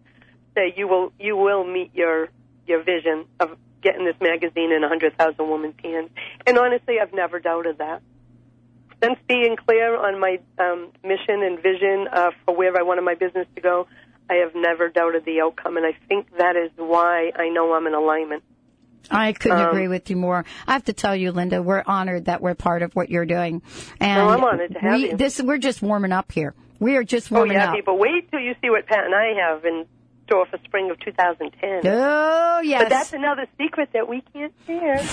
say 0.54 0.74
you 0.76 0.86
will 0.86 1.12
you 1.18 1.36
will 1.36 1.64
meet 1.64 1.94
your 1.94 2.28
your 2.66 2.82
vision 2.82 3.24
of 3.40 3.56
getting 3.82 4.04
this 4.04 4.16
magazine 4.20 4.72
in 4.72 4.80
100,000 4.82 5.48
women's 5.48 5.74
hands. 5.82 6.10
And 6.46 6.58
honestly, 6.58 6.96
I've 7.00 7.14
never 7.14 7.38
doubted 7.38 7.78
that. 7.78 8.02
Since 9.02 9.18
being 9.28 9.56
clear 9.56 9.96
on 9.96 10.18
my 10.18 10.40
um, 10.58 10.90
mission 11.04 11.42
and 11.42 11.62
vision 11.62 12.08
uh, 12.12 12.30
for 12.44 12.56
where 12.56 12.76
I 12.76 12.82
wanted 12.82 13.02
my 13.02 13.14
business 13.14 13.46
to 13.54 13.60
go, 13.60 13.86
I 14.28 14.36
have 14.44 14.54
never 14.54 14.88
doubted 14.88 15.24
the 15.24 15.40
outcome, 15.40 15.76
and 15.76 15.86
I 15.86 15.96
think 16.08 16.36
that 16.36 16.56
is 16.56 16.70
why 16.76 17.30
I 17.34 17.48
know 17.48 17.72
I'm 17.72 17.86
in 17.86 17.94
alignment. 17.94 18.42
I 19.10 19.32
couldn't 19.32 19.58
Um, 19.58 19.68
agree 19.68 19.88
with 19.88 20.10
you 20.10 20.16
more. 20.16 20.44
I 20.66 20.72
have 20.72 20.84
to 20.84 20.92
tell 20.92 21.14
you, 21.16 21.32
Linda, 21.32 21.62
we're 21.62 21.82
honored 21.86 22.26
that 22.26 22.40
we're 22.42 22.54
part 22.54 22.82
of 22.82 22.94
what 22.94 23.08
you're 23.10 23.26
doing. 23.26 23.62
And 24.00 24.26
Well, 24.26 24.30
I'm 24.36 24.44
honored 24.44 24.72
to 24.74 24.78
have 24.80 24.94
we, 24.94 25.10
you. 25.10 25.16
This, 25.16 25.40
we're 25.40 25.58
just 25.58 25.82
warming 25.82 26.12
up 26.12 26.30
here. 26.32 26.54
We 26.80 26.96
are 26.96 27.04
just 27.04 27.32
Oh 27.32 27.36
warming 27.36 27.56
yeah, 27.56 27.70
up. 27.70 27.74
people, 27.76 27.98
wait 27.98 28.30
till 28.30 28.40
you 28.40 28.54
see 28.62 28.70
what 28.70 28.86
Pat 28.86 29.04
and 29.04 29.14
I 29.14 29.32
have 29.48 29.64
in 29.64 29.86
store 30.26 30.46
for 30.46 30.58
spring 30.64 30.90
of 30.90 31.00
2010. 31.00 31.80
Oh 31.92 32.60
yes. 32.62 32.82
But 32.82 32.88
that's 32.90 33.12
another 33.14 33.46
secret 33.58 33.90
that 33.94 34.08
we 34.08 34.22
can't 34.32 34.52
share. 34.66 34.98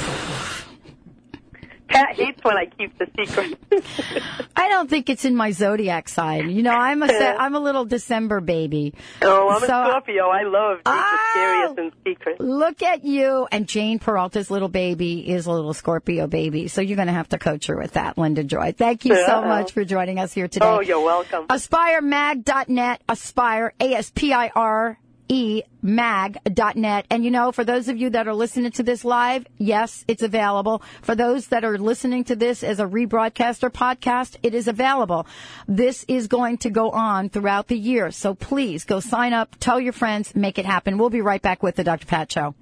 Pat 1.88 2.16
hates 2.16 2.44
when 2.44 2.58
I 2.58 2.66
keep 2.66 2.98
the 2.98 3.08
secret. 3.18 3.58
I 4.58 4.70
don't 4.70 4.90
think 4.90 5.10
it's 5.10 5.26
in 5.26 5.36
my 5.36 5.52
zodiac 5.52 6.08
sign. 6.10 6.50
You 6.50 6.64
know, 6.64 6.72
I'm 6.74 7.04
a 7.04 7.08
I'm 7.08 7.56
a 7.56 7.60
little 7.60 7.86
December 7.86 8.40
baby. 8.42 8.94
oh, 9.22 9.50
I'm 9.50 9.60
So- 9.60 9.66
a 9.66 9.90
Scorpio. 9.90 10.28
I 10.30 10.44
love 10.44 10.78
deep, 10.78 10.84
Oh! 10.88 11.18
mysterious, 11.36 11.74
and 11.78 11.92
secret. 12.08 12.40
Look 12.40 12.82
at 12.82 13.04
you. 13.04 13.48
And 13.52 13.68
Jane 13.68 14.00
Peralta's 14.00 14.50
little 14.50 14.70
baby 14.70 15.30
is 15.30 15.46
a 15.46 15.52
little 15.52 15.74
Scorpio 15.74 16.28
baby. 16.28 16.68
So 16.70 16.82
you're 16.82 16.96
going 16.96 17.08
to 17.08 17.14
have 17.14 17.30
to 17.30 17.38
coach 17.38 17.68
her 17.68 17.78
with 17.78 17.94
that, 17.94 18.18
Linda 18.18 18.44
Joy. 18.44 18.74
Thank 18.78 19.06
you 19.06 19.16
so 19.26 19.42
much 19.42 19.74
for 19.74 19.84
joining 19.84 20.20
us 20.20 20.34
here 20.34 20.48
today. 20.48 20.66
Oh, 20.66 20.80
you're 20.80 21.02
welcome. 21.04 21.48
AspireMag.net, 21.48 23.02
Aspire, 23.10 23.74
A-S-P-I-R. 23.80 24.98
E 25.02 25.05
mag.net. 25.30 27.06
And 27.10 27.24
you 27.24 27.32
know, 27.32 27.52
for 27.52 27.64
those 27.64 27.88
of 27.88 27.98
you 27.98 28.10
that 28.12 28.28
are 28.28 28.34
listening 28.34 28.72
to 28.72 28.84
this 28.84 29.06
live, 29.06 29.46
yes, 29.58 30.04
it's 30.08 30.24
available. 30.24 30.82
For 31.02 31.16
those 31.16 31.48
that 31.48 31.64
are 31.64 31.78
listening 31.78 32.24
to 32.26 32.36
this 32.36 32.64
as 32.64 32.80
a 32.80 32.86
rebroadcast 32.86 33.64
or 33.64 33.70
podcast, 33.70 34.38
it 34.44 34.54
is 34.54 34.68
available. 34.68 35.28
This 35.68 36.06
is 36.08 36.28
going 36.28 36.58
to 36.60 36.70
go 36.70 36.92
on 36.92 37.30
throughout 37.30 37.68
the 37.68 37.78
year. 37.78 38.12
So 38.12 38.34
please 38.34 38.84
go 38.84 39.00
sign 39.00 39.34
up, 39.34 39.56
tell 39.60 39.80
your 39.80 39.94
friends, 39.94 40.36
make 40.36 40.58
it 40.58 40.66
happen. 40.66 40.98
We'll 40.98 41.10
be 41.10 41.22
right 41.22 41.42
back 41.42 41.64
with 41.64 41.76
the 41.76 41.84
Dr. 41.84 42.06
Pat 42.06 42.32
Show. 42.32 42.56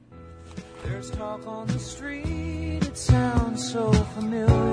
There's 0.84 1.12
talk 1.12 1.48
on 1.48 1.68
the 1.68 1.80
street, 1.80 2.84
it 2.84 2.98
sounds 2.98 3.72
so 3.72 3.94
familiar. 3.94 4.73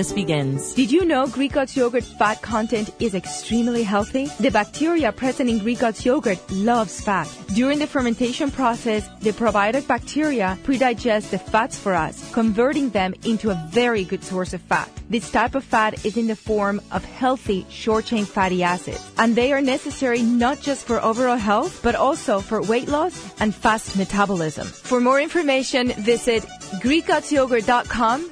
begins. 0.09 0.73
Did 0.73 0.89
you 0.89 1.03
know 1.03 1.27
Greek 1.27 1.51
God's 1.51 1.75
yogurt 1.75 2.05
fat 2.05 2.41
content 2.41 2.91
is 3.01 3.13
extremely 3.13 3.83
healthy? 3.83 4.27
The 4.39 4.51
bacteria 4.51 5.11
present 5.11 5.49
in 5.49 5.59
Greek 5.59 5.79
God's 5.79 6.05
yogurt 6.05 6.39
loves 6.49 7.01
fat. 7.01 7.27
During 7.53 7.79
the 7.79 7.87
fermentation 7.87 8.49
process, 8.49 9.09
the 9.19 9.31
probiotic 9.31 9.85
bacteria 9.87 10.57
predigest 10.63 11.31
the 11.31 11.39
fats 11.39 11.77
for 11.77 11.93
us, 11.93 12.31
converting 12.31 12.89
them 12.91 13.13
into 13.25 13.49
a 13.49 13.67
very 13.69 14.05
good 14.05 14.23
source 14.23 14.53
of 14.53 14.61
fat. 14.61 14.89
This 15.09 15.29
type 15.29 15.55
of 15.55 15.65
fat 15.65 16.05
is 16.05 16.15
in 16.15 16.27
the 16.27 16.37
form 16.37 16.79
of 16.91 17.03
healthy 17.03 17.65
short-chain 17.69 18.23
fatty 18.23 18.63
acids, 18.63 19.11
and 19.17 19.35
they 19.35 19.51
are 19.51 19.59
necessary 19.59 20.21
not 20.21 20.61
just 20.61 20.87
for 20.87 21.03
overall 21.03 21.35
health, 21.35 21.81
but 21.83 21.95
also 21.95 22.39
for 22.39 22.61
weight 22.63 22.87
loss 22.87 23.33
and 23.41 23.53
fast 23.53 23.97
metabolism. 23.97 24.65
For 24.67 25.01
more 25.01 25.19
information, 25.19 25.91
visit 25.93 26.43
GreekGodsYogurt.com 26.79 28.31